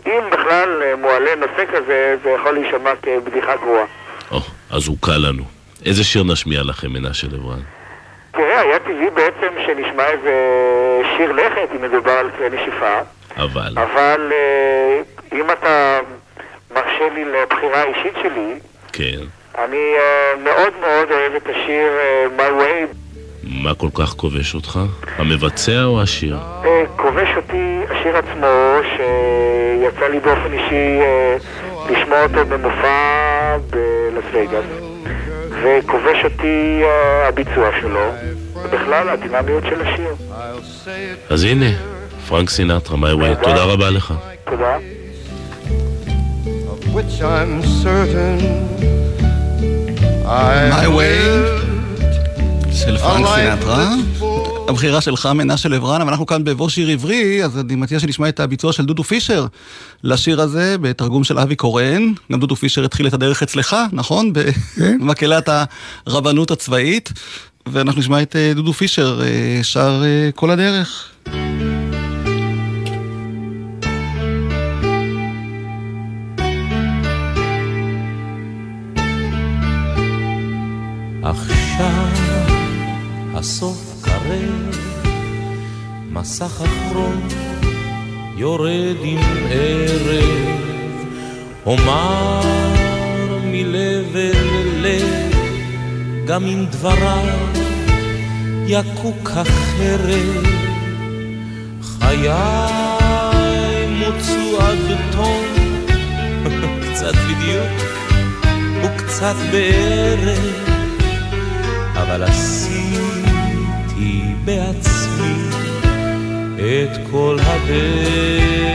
שאם 0.05 0.23
בכלל 0.33 0.95
מועלה 0.99 1.31
נושא 1.35 1.65
כזה, 1.73 2.17
זה 2.23 2.31
יכול 2.31 2.53
להישמע 2.53 2.91
כבדיחה 3.03 3.57
גרועה. 3.57 3.85
או, 4.31 4.41
אז 4.71 4.87
הוא 4.87 4.97
קל 5.01 5.19
לנו. 5.29 5.43
איזה 5.87 6.05
שיר 6.05 6.23
נשמיע 6.23 6.63
לכם, 6.63 6.93
מנשה 6.93 7.27
לברן? 7.27 7.61
תראה, 8.31 8.61
היה 8.61 8.79
טבעי 8.79 9.11
בעצם 9.15 9.55
שנשמע 9.67 10.07
איזה 10.07 10.33
שיר 11.17 11.33
לכת, 11.33 11.69
אם 11.77 11.83
מדובר 11.83 12.11
על 12.11 12.31
כלי 12.31 12.49
נשיפה. 12.49 12.99
אבל... 13.37 13.75
אבל 13.77 14.33
אה, 14.33 15.01
אם 15.33 15.51
אתה 15.51 15.99
מרשה 16.75 17.09
לי 17.15 17.25
לבחירה 17.25 17.83
האישית 17.83 18.15
שלי, 18.23 18.55
כן. 18.93 19.25
אני 19.59 19.95
אה, 19.99 20.43
מאוד 20.45 20.73
מאוד 20.81 21.11
אוהב 21.11 21.35
את 21.35 21.47
השיר 21.49 21.89
אה, 21.99 22.27
My 22.39 22.63
Way. 22.63 22.97
מה 23.45 23.75
כל 23.75 23.89
כך 23.95 24.09
כובש 24.09 24.55
אותך? 24.55 24.81
המבצע 25.17 25.85
או 25.85 26.03
השיר? 26.03 26.37
כובש 26.97 27.29
אותי 27.37 27.81
השיר 27.91 28.17
עצמו, 28.17 28.79
שיצא 29.81 30.07
לי 30.07 30.21
באופן 30.21 30.53
אישי 30.53 30.99
לשמוע 31.91 32.23
אותו 32.23 32.47
במופע 32.47 33.57
בלס 33.71 34.25
וגאס, 34.33 34.65
וכובש 35.63 36.25
אותי 36.25 36.83
הביצוע 37.29 37.71
שלו, 37.81 38.13
ובכלל 38.55 39.09
הדינמיות 39.09 39.65
של 39.65 39.83
השיר. 39.83 40.15
אז 41.31 41.45
הנה, 41.45 41.67
פרנק 42.29 42.51
סינטרה, 42.51 42.97
my 42.97 43.21
way, 43.23 43.45
תודה 43.45 43.65
רבה 43.65 43.91
לך. 43.91 44.15
תודה. 44.45 44.77
My 50.71 50.87
way 50.87 51.21
של 52.73 52.99
פרנק 52.99 53.27
סינטרה. 53.35 53.87
הבחירה 54.71 55.01
שלך 55.01 55.27
מנשה 55.27 55.69
לברן, 55.69 56.01
אבל 56.01 56.11
אנחנו 56.11 56.27
כאן 56.27 56.45
בבוא 56.45 56.69
שיר 56.69 56.89
עברי, 56.89 57.45
אז 57.45 57.59
אני 57.59 57.77
מציע 57.77 58.01
שנשמע 58.01 58.29
את 58.29 58.41
הביצוע 58.41 58.73
של 58.73 58.85
דודו 58.85 59.03
פישר 59.05 59.47
לשיר 60.05 60.41
הזה, 60.41 60.77
בתרגום 60.81 61.25
של 61.25 61.39
אבי 61.39 61.57
קורן. 61.57 62.13
גם 62.33 62.41
דודו 62.41 62.57
פישר 62.57 62.85
התחיל 62.85 63.07
את 63.07 63.13
הדרך 63.13 63.43
אצלך, 63.43 63.77
נכון? 63.93 64.33
כן. 64.77 64.99
במקהלת 65.01 65.49
הרבנות 66.07 66.51
הצבאית. 66.51 67.13
ואנחנו 67.67 68.01
נשמע 68.01 68.23
את 68.23 68.37
אה, 68.37 68.53
דודו 68.55 68.73
פישר 68.73 69.21
אה, 69.23 69.65
שר 69.65 70.03
אה, 70.05 70.31
כל 70.35 70.51
הדרך. 70.51 71.11
עכשיו 83.35 84.60
מסך 86.13 86.63
אחרון 86.65 87.29
יורד 88.37 88.97
עם 89.03 89.19
ערב, 89.51 90.49
אומר 91.67 92.41
מלב 93.45 94.17
אל 94.17 94.69
לב, 94.77 95.35
גם 96.27 96.45
אם 96.45 96.65
דבריו 96.71 97.29
יקוק 98.67 99.31
אחרת. 99.31 100.45
חיי 101.83 102.29
מוצו 103.89 104.61
עד 104.61 104.99
תום, 105.13 105.45
קצת 106.83 107.15
בדיוק 107.15 107.91
וקצת 108.83 109.35
בערך, 109.53 110.41
אבל 111.95 112.23
עשיתי 112.23 112.81
בעצמי 114.45 114.90
את 116.71 116.99
כל 117.11 117.37
הדרך. 117.41 118.71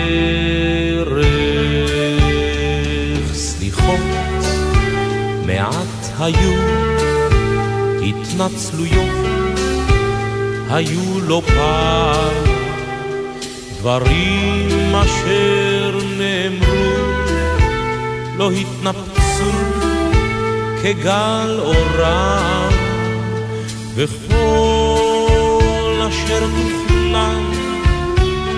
סליחות 3.33 3.99
מעט 5.45 6.19
היו, 6.19 6.53
התנצלויות 8.03 9.25
היו 10.69 11.19
לא 11.27 11.41
פעם, 11.47 12.33
דברים 13.79 14.95
אשר 14.95 15.99
נאמרו 16.17 16.95
לא 18.37 18.51
התנפצו 18.51 19.51
כגל 20.83 21.59
אורם, 21.59 22.69
וכל 23.95 26.01
אשר 26.09 26.39
תוכנן 26.39 26.84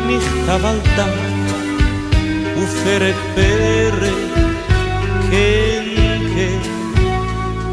נכתב 0.08 0.66
על 0.66 0.80
דף 0.96 1.16
ופרק 2.58 3.16
פרק, 3.36 4.14
כן 5.32 5.88
כן, 6.38 6.60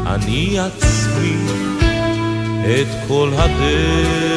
אני 0.07 0.59
עצמי 0.59 1.35
את 2.65 2.87
כל 3.07 3.29
הדרך. 3.33 4.35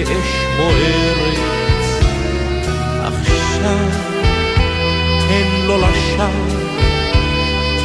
כאש 0.04 0.44
בוערת. 0.56 1.38
עכשיו 3.00 3.78
הן 5.30 5.66
לא 5.66 5.78
לשווא, 5.78 6.28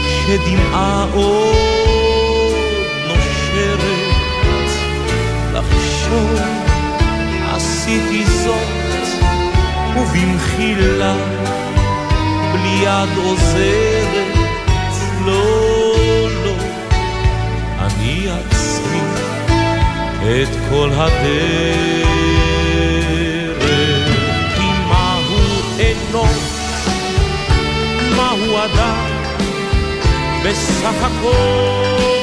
כשדמעה 0.07 1.05
עוד 1.13 2.55
נושרת. 3.07 4.11
לחשוב 5.53 6.39
עשיתי 7.51 8.25
זאת, 8.25 9.27
ובמחילה, 9.97 11.15
בלי 12.53 12.83
יד 12.83 13.17
עוזרת, 13.17 14.30
את 20.23 20.49
כל 20.69 20.89
הדרך. 20.93 22.11
כי 24.55 24.67
מהו 24.87 25.37
אנוש, 25.79 26.39
מהו 28.15 28.57
אדם, 28.57 29.09
בסך 30.43 31.03
הכל 31.03 32.20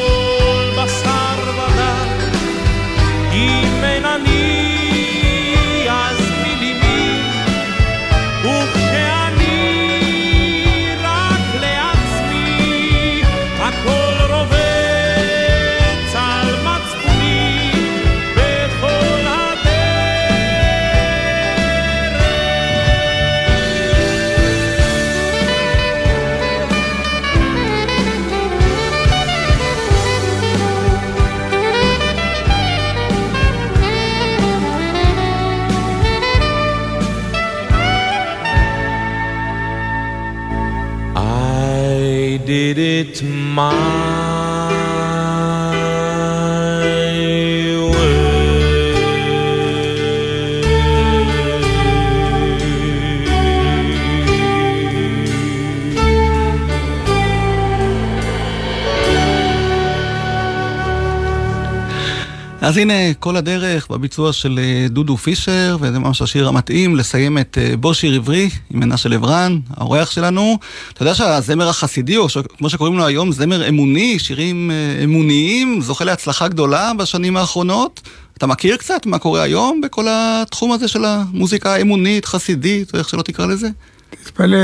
אז 62.68 62.76
הנה, 62.76 63.14
כל 63.20 63.36
הדרך 63.36 63.90
בביצוע 63.90 64.32
של 64.32 64.58
אה, 64.62 64.86
דודו 64.88 65.16
פישר, 65.16 65.76
וזה 65.80 65.98
ממש 65.98 66.22
השיר 66.22 66.48
המתאים 66.48 66.96
לסיים 66.96 67.38
את 67.38 67.58
אה, 67.60 67.76
בוא 67.76 67.94
שיר 67.94 68.14
עברי 68.14 68.50
עם 68.70 68.80
מנשה 68.80 69.08
לברן, 69.08 69.58
האורח 69.76 70.10
שלנו. 70.10 70.58
אתה 70.92 71.02
יודע 71.02 71.14
שהזמר 71.14 71.68
החסידי, 71.68 72.16
או 72.16 72.26
כמו 72.58 72.70
שקוראים 72.70 72.98
לו 72.98 73.06
היום, 73.06 73.32
זמר 73.32 73.68
אמוני, 73.68 74.18
שירים 74.18 74.70
אה, 74.70 75.04
אמוניים, 75.04 75.80
זוכה 75.80 76.04
להצלחה 76.04 76.48
גדולה 76.48 76.92
בשנים 76.98 77.36
האחרונות. 77.36 78.00
אתה 78.38 78.46
מכיר 78.46 78.76
קצת 78.76 79.06
מה 79.06 79.18
קורה 79.18 79.42
היום 79.42 79.80
בכל 79.80 80.06
התחום 80.10 80.72
הזה 80.72 80.88
של 80.88 81.04
המוזיקה 81.04 81.74
האמונית, 81.74 82.24
חסידית, 82.24 82.94
או 82.94 82.98
איך 82.98 83.08
שלא 83.08 83.22
תקרא 83.22 83.46
לזה? 83.46 83.68
תתפלא, 84.10 84.58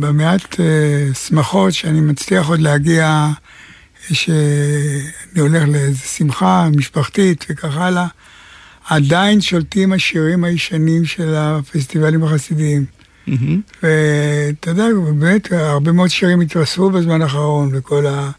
במעט 0.00 0.56
שמחות 1.28 1.72
שאני 1.72 2.00
מצליח 2.00 2.48
עוד 2.48 2.60
להגיע, 2.60 3.28
שאני 4.14 5.40
הולך 5.40 5.62
לאיזו 5.68 5.98
שמחה 5.98 6.68
משפחתית 6.76 7.46
וכך 7.50 7.76
הלאה, 7.76 8.06
עדיין 8.88 9.40
שולטים 9.40 9.92
השירים 9.92 10.44
הישנים 10.44 11.04
של 11.04 11.34
הפסטיבלים 11.34 12.24
החסידיים. 12.24 12.84
ואתה 13.82 14.70
יודע, 14.70 14.84
באמת, 15.04 15.52
הרבה 15.52 15.92
מאוד 15.92 16.08
שירים 16.08 16.40
התווספו 16.40 16.90
בזמן 16.90 17.22
האחרון, 17.22 17.70
וכל 17.72 18.06
ה... 18.06 18.30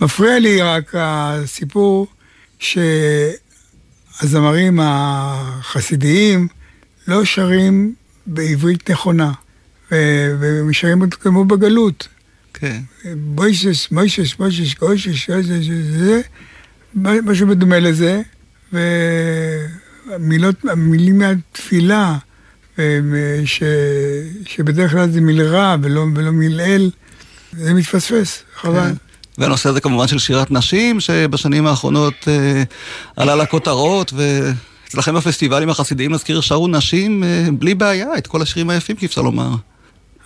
מפריע 0.00 0.38
לי 0.38 0.62
רק 0.62 0.94
הסיפור 0.94 2.06
שהזמרים 4.18 4.80
החסידיים 4.82 6.48
לא 7.08 7.24
שרים 7.24 7.94
בעברית 8.26 8.90
נכונה, 8.90 9.32
ו- 9.92 10.36
והם 10.40 10.72
שרים 10.72 11.00
עוד 11.00 11.14
כמו 11.14 11.44
בגלות. 11.44 12.08
כן. 12.60 12.80
מוישש, 13.16 13.92
מוישש, 13.92 14.34
גוישש, 14.34 14.74
גוישש, 14.78 15.30
זה, 15.90 16.20
משהו 16.94 17.46
בדומה 17.46 17.78
לזה, 17.78 18.22
והמילות, 18.72 20.54
המילים 20.64 21.18
מהתפילה, 21.18 22.16
ש, 23.44 23.62
שבדרך 24.46 24.90
כלל 24.90 25.10
זה 25.10 25.20
מלרע 25.20 25.76
ולא, 25.82 26.06
ולא 26.14 26.30
מלעיל, 26.30 26.90
זה 27.52 27.74
מתפספס, 27.74 28.42
חבל. 28.54 28.80
כן. 28.80 28.94
והנושא 29.38 29.68
הזה 29.68 29.80
כמובן 29.80 30.08
של 30.08 30.18
שירת 30.18 30.50
נשים, 30.50 31.00
שבשנים 31.00 31.66
האחרונות 31.66 32.14
אה, 32.28 32.62
עלה 33.16 33.36
לכותרות, 33.36 34.12
ואצלכם 34.12 35.14
בפסטיבלים 35.14 35.70
החסידיים, 35.70 36.14
נזכיר, 36.14 36.40
שרו 36.40 36.68
נשים 36.68 37.24
אה, 37.24 37.46
בלי 37.58 37.74
בעיה 37.74 38.18
את 38.18 38.26
כל 38.26 38.42
השירים 38.42 38.70
היפים, 38.70 38.96
כי 38.96 39.06
אפשר 39.06 39.22
לומר. 39.22 39.50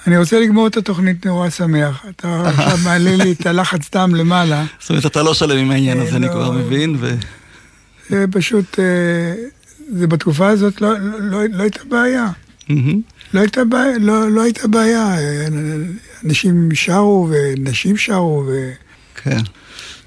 אני 0.06 0.18
רוצה 0.18 0.40
לגמור 0.40 0.66
את 0.66 0.76
התוכנית 0.76 1.26
נורא 1.26 1.50
שמח. 1.50 2.04
אתה 2.08 2.42
עכשיו 2.48 2.78
מעלה 2.84 3.16
לי 3.16 3.32
את 3.32 3.46
הלחץ 3.46 3.90
דם 3.94 4.14
למעלה. 4.14 4.64
זאת 4.80 4.90
אומרת, 4.90 5.06
אתה 5.06 5.22
לא 5.22 5.34
שלם 5.34 5.58
עם 5.58 5.70
העניין 5.70 6.00
הזה, 6.00 6.16
אני 6.16 6.26
לא. 6.26 6.32
כבר 6.32 6.50
מבין. 6.50 6.96
זה 8.08 8.24
פשוט, 8.32 8.78
אה, 8.78 9.34
זה 9.96 10.06
בתקופה 10.06 10.48
הזאת 10.48 10.80
לא, 10.80 10.98
לא, 10.98 11.44
לא, 11.44 11.62
הייתה 11.62 11.80
בעיה. 11.88 12.26
לא 13.34 13.40
הייתה 13.40 13.64
בעיה, 13.64 13.98
לא, 13.98 14.30
לא 14.30 14.42
הייתה 14.42 14.68
בעיה. 14.68 15.18
אה, 15.18 15.46
אנשים 16.24 16.68
שרו 16.74 17.30
ונשים 17.30 17.96
שרו, 17.96 18.44
ו... 18.48 18.70
כן. 19.14 19.40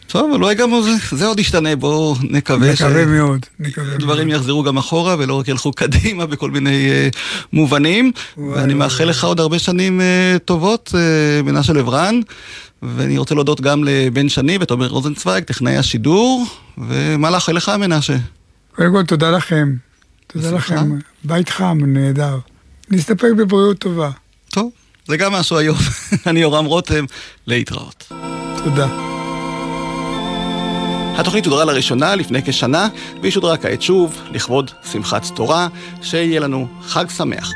טוב, 0.07 0.31
אולי 0.31 0.55
גם 0.55 0.69
זה, 0.83 1.15
זה 1.17 1.25
עוד 1.25 1.39
ישתנה, 1.39 1.75
בואו 1.75 2.15
נקווה 2.21 2.71
נקווה 2.71 3.05
מאוד, 3.05 3.45
נקווה 3.59 3.93
שדברים 3.93 4.29
יחזרו 4.29 4.63
גם 4.63 4.77
אחורה 4.77 5.15
ולא 5.19 5.39
רק 5.39 5.47
ילכו 5.47 5.71
קדימה 5.71 6.25
בכל 6.25 6.51
מיני 6.51 6.89
uh, 6.89 7.17
מובנים. 7.53 8.11
ואני 8.37 8.73
מאחל 8.73 9.03
לך 9.03 9.23
עוד 9.23 9.39
הרבה 9.39 9.59
שנים 9.59 9.99
uh, 9.99 10.39
טובות, 10.39 10.93
uh, 10.93 11.43
מנשה 11.43 11.73
לברן. 11.73 12.19
ואני 12.81 13.17
רוצה 13.17 13.35
להודות 13.35 13.61
גם 13.61 13.83
לבן 13.83 14.29
שני 14.29 14.57
ותומר 14.61 14.87
רוזנצוויג, 14.87 15.43
טכנאי 15.43 15.77
השידור, 15.77 16.45
ומה 16.77 17.29
לאחל 17.29 17.51
לך, 17.51 17.69
מנשה? 17.69 18.15
קודם 18.75 18.91
כל, 18.91 19.03
תודה 19.03 19.31
לכם. 19.31 19.75
תודה 20.27 20.47
בשמחה. 20.47 20.75
לכם. 20.75 20.89
בית 21.23 21.49
חם, 21.49 21.77
נהדר. 21.81 22.37
נסתפק 22.89 23.29
בבריאות 23.37 23.77
טובה. 23.77 24.09
טוב, 24.49 24.71
זה 25.07 25.17
גם 25.17 25.33
משהו 25.33 25.57
היום. 25.57 25.77
אני 26.27 26.39
יורם 26.39 26.65
רותם, 26.65 27.05
להתראות. 27.47 28.11
תודה. 28.63 29.16
התוכנית 31.17 31.45
הודרה 31.45 31.65
לראשונה 31.65 32.15
לפני 32.15 32.41
כשנה, 32.45 32.87
והיא 33.21 33.31
שודרה 33.31 33.57
כעת 33.57 33.81
שוב, 33.81 34.21
לכבוד 34.31 34.71
שמחת 34.91 35.25
תורה, 35.35 35.67
שיהיה 36.01 36.39
לנו 36.39 36.67
חג 36.81 37.09
שמח. 37.09 37.51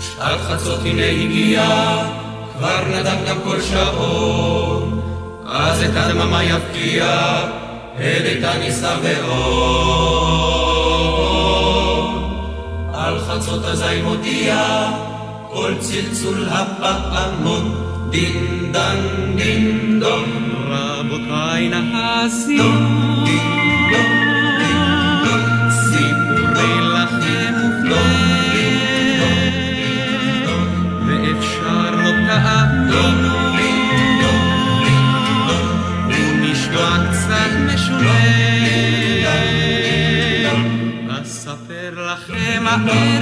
שעת 0.00 0.40
חצות 0.40 0.80
הנה 0.84 1.06
הגיע, 1.06 1.64
כבר 2.58 2.84
נדם 2.88 3.16
גם 3.28 3.36
כל 3.44 3.60
שעון. 3.60 5.00
אז 5.46 5.82
את 5.82 5.96
הדממה 5.96 6.44
יבקיע, 6.44 7.36
אל 7.98 8.22
איתן 8.26 8.62
יישא 8.62 8.96
באור. 9.02 9.82
על 12.94 13.18
חצות 13.18 13.64
אזי 13.64 14.02
מודיע, 14.02 14.88
כל 15.52 15.74
צלצול 15.80 16.48
הפעמון, 16.48 17.74
דינדן 18.10 18.96
דינדון. 19.36 20.42
רבותיי 20.72 21.68
נהסו, 21.68 22.52
הערב 42.72 43.12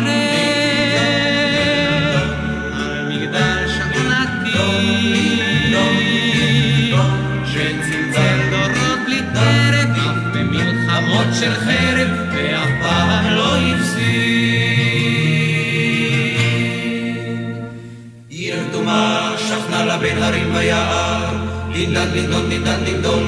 דינדון 22.48 22.84
דינדון 22.84 23.24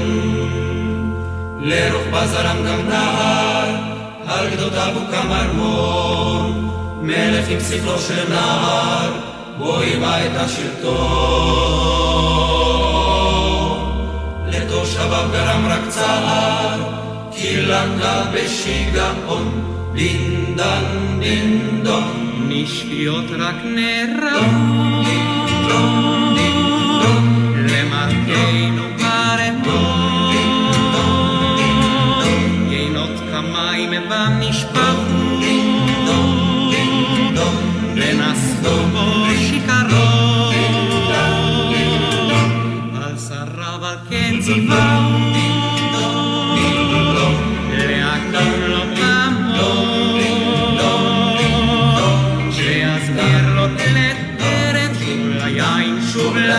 לרוחבה 1.61 2.27
זרם 2.27 2.57
גם 2.66 2.89
נהר 2.89 3.82
על 4.33 4.51
גדותיו 4.51 4.95
הוקם 4.95 5.33
ארמון 5.33 6.70
מלך 7.03 7.49
עם 7.49 7.61
שכלו 7.61 7.99
של 7.99 8.28
נער 8.28 9.12
בו 9.59 9.78
היווה 9.78 10.26
את 10.26 10.30
השלטון. 10.35 10.93
לתושביו 14.47 15.28
גרם 15.33 15.66
רק 15.66 15.89
צער 15.89 16.80
כי 17.33 17.57
לקה 17.57 18.22
בשיגעון 18.35 19.62
דינדן 19.95 20.85
דינדון. 21.18 22.22
נשקיות 22.49 23.24
רק 23.39 23.55
נערמות 23.64 25.07
למרכנו 25.07 26.11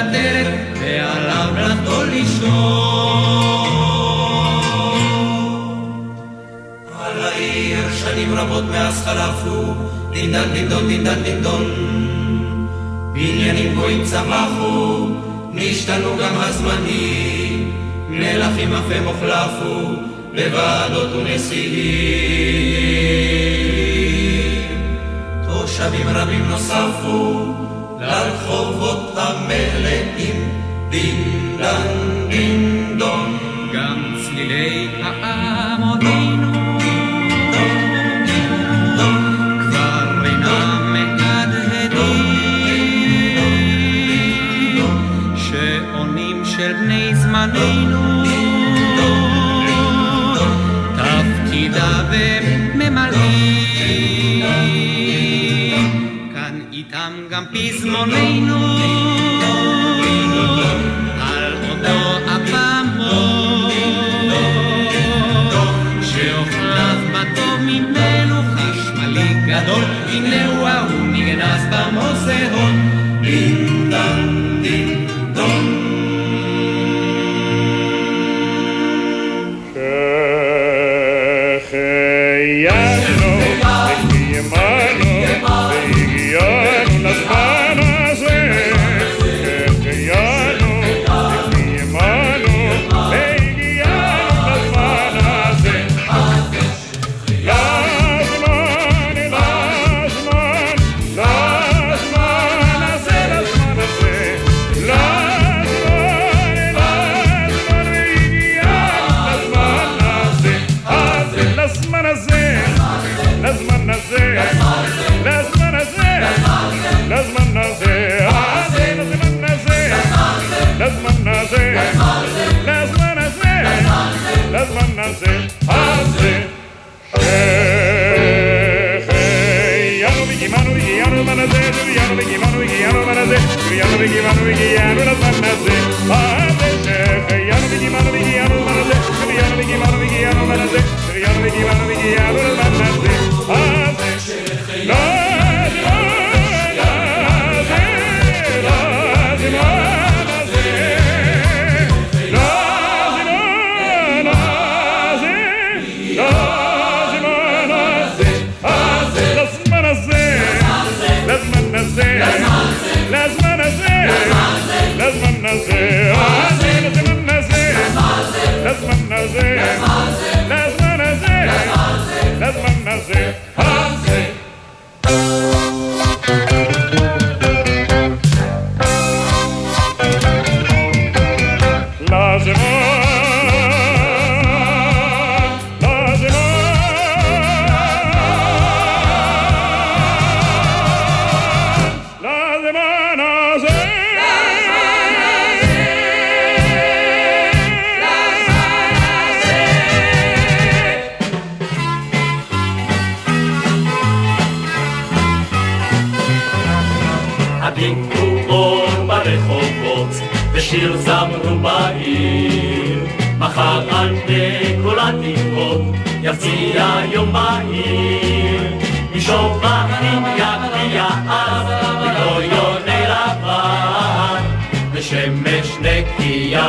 לדרך 0.09 0.47
ועליו 0.81 1.49
לחדול 1.57 2.05
לישון 2.05 2.53
על 6.99 7.21
העיר 7.25 7.93
שנים 7.93 8.35
רבות 8.35 8.63
מאז 8.63 9.05
חלפו 9.05 9.73
דינדן 10.11 10.53
דינדון 10.53 10.87
דינדן 10.87 11.23
דינדון 11.23 11.63
בניינים 13.13 13.75
גויים 13.75 14.03
צמחו 14.03 15.09
נשתנו 15.53 16.17
גם 16.17 16.35
הזמנים. 16.35 17.73
מלכים 18.09 18.73
אף 18.73 18.91
הם 18.91 19.03
הוחלפו 19.03 19.95
בוועדות 20.35 21.13
ונשיאים. 21.13 22.43
תושבים 25.47 26.07
רבים 26.07 26.45
נוספו 26.49 27.53
לרחובות 28.03 29.13
המלאים 29.17 30.49
דינדן 30.89 31.87
דינדון. 32.29 33.37
גם 33.73 34.15
צלילי 34.25 34.87
פעמותינו 35.01 35.42
גם 57.93 58.62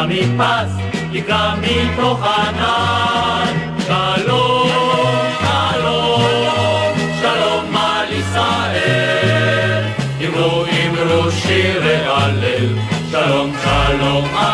נקייה 0.07 0.37
מפס, 0.37 0.73
יקרא 1.13 1.55
מתוך 1.61 2.23
ענן. 2.23 3.75
שלום, 3.87 4.71
שלום, 5.41 6.95
שלום 7.21 7.77
על 7.77 8.13
ישראל. 8.13 9.85
אמרו 10.27 10.65
אמרו 10.65 11.31
שירי 11.31 11.97
הלל, 12.07 12.69
שלום 13.11 13.53
שלום 13.65 14.25
על 14.37 14.54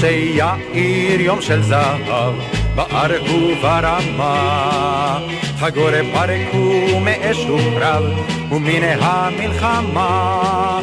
וכשיאיר 0.00 1.20
יום 1.20 1.40
של 1.40 1.62
זהב, 1.62 2.34
בארק 2.74 3.22
וברמה, 3.22 5.18
חגור 5.58 5.90
פרקו 6.12 7.00
מאש 7.00 7.38
וקרב, 7.38 8.04
ומן 8.50 8.98
המלחמה. 9.00 10.80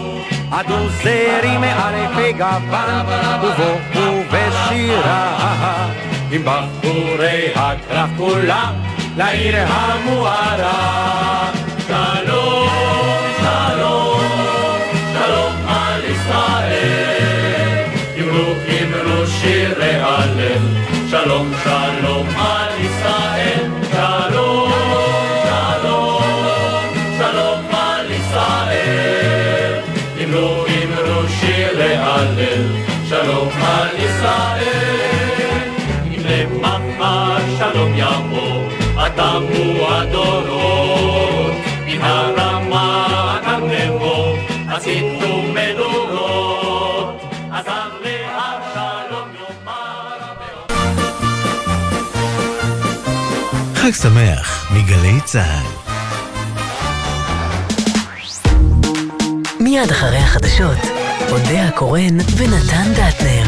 עדו 0.52 0.90
זרי 0.90 1.58
מערפי 1.58 2.34
גוון, 2.34 3.06
ובואו 3.42 4.24
בשירה, 4.32 5.88
עם 6.32 6.42
בחורי 6.46 7.48
הקרב 7.56 8.10
כולם, 8.18 8.74
לעיר 9.18 9.56
המוארה. 9.68 11.57
שירי 19.48 19.96
הלל, 19.96 20.64
שלום 21.10 21.52
שלום 21.64 22.28
על 22.38 22.72
ישראל. 22.80 23.70
שלום, 23.92 24.72
שלום, 25.44 26.24
שלום 27.18 27.66
על 27.72 28.12
ישראל. 28.12 29.82
אמרו 30.24 30.66
אמרו 30.66 31.30
שירי 31.40 31.96
הלל, 31.96 32.68
שלום 33.10 33.50
על 33.62 33.88
ישראל. 33.98 35.70
אם 36.08 36.22
למחר 36.26 37.38
שלום 37.58 37.92
יבוא, 37.96 38.64
עתמו 38.98 39.88
הדורות. 39.90 41.54
מן 41.86 42.02
הרמה 42.02 43.40
עד 43.46 43.64
נבו, 43.64 44.36
עשיתו 44.70 45.27
חג 53.88 53.94
שמח 53.94 54.72
מגלי 54.72 55.22
צה"ל. 55.26 55.68
מיד 59.60 59.92
אחרי 59.92 60.18
החדשות, 60.18 60.78
אודה 61.32 61.68
הקורן 61.68 62.18
ונתן 62.38 62.94
דטנר. 62.94 63.46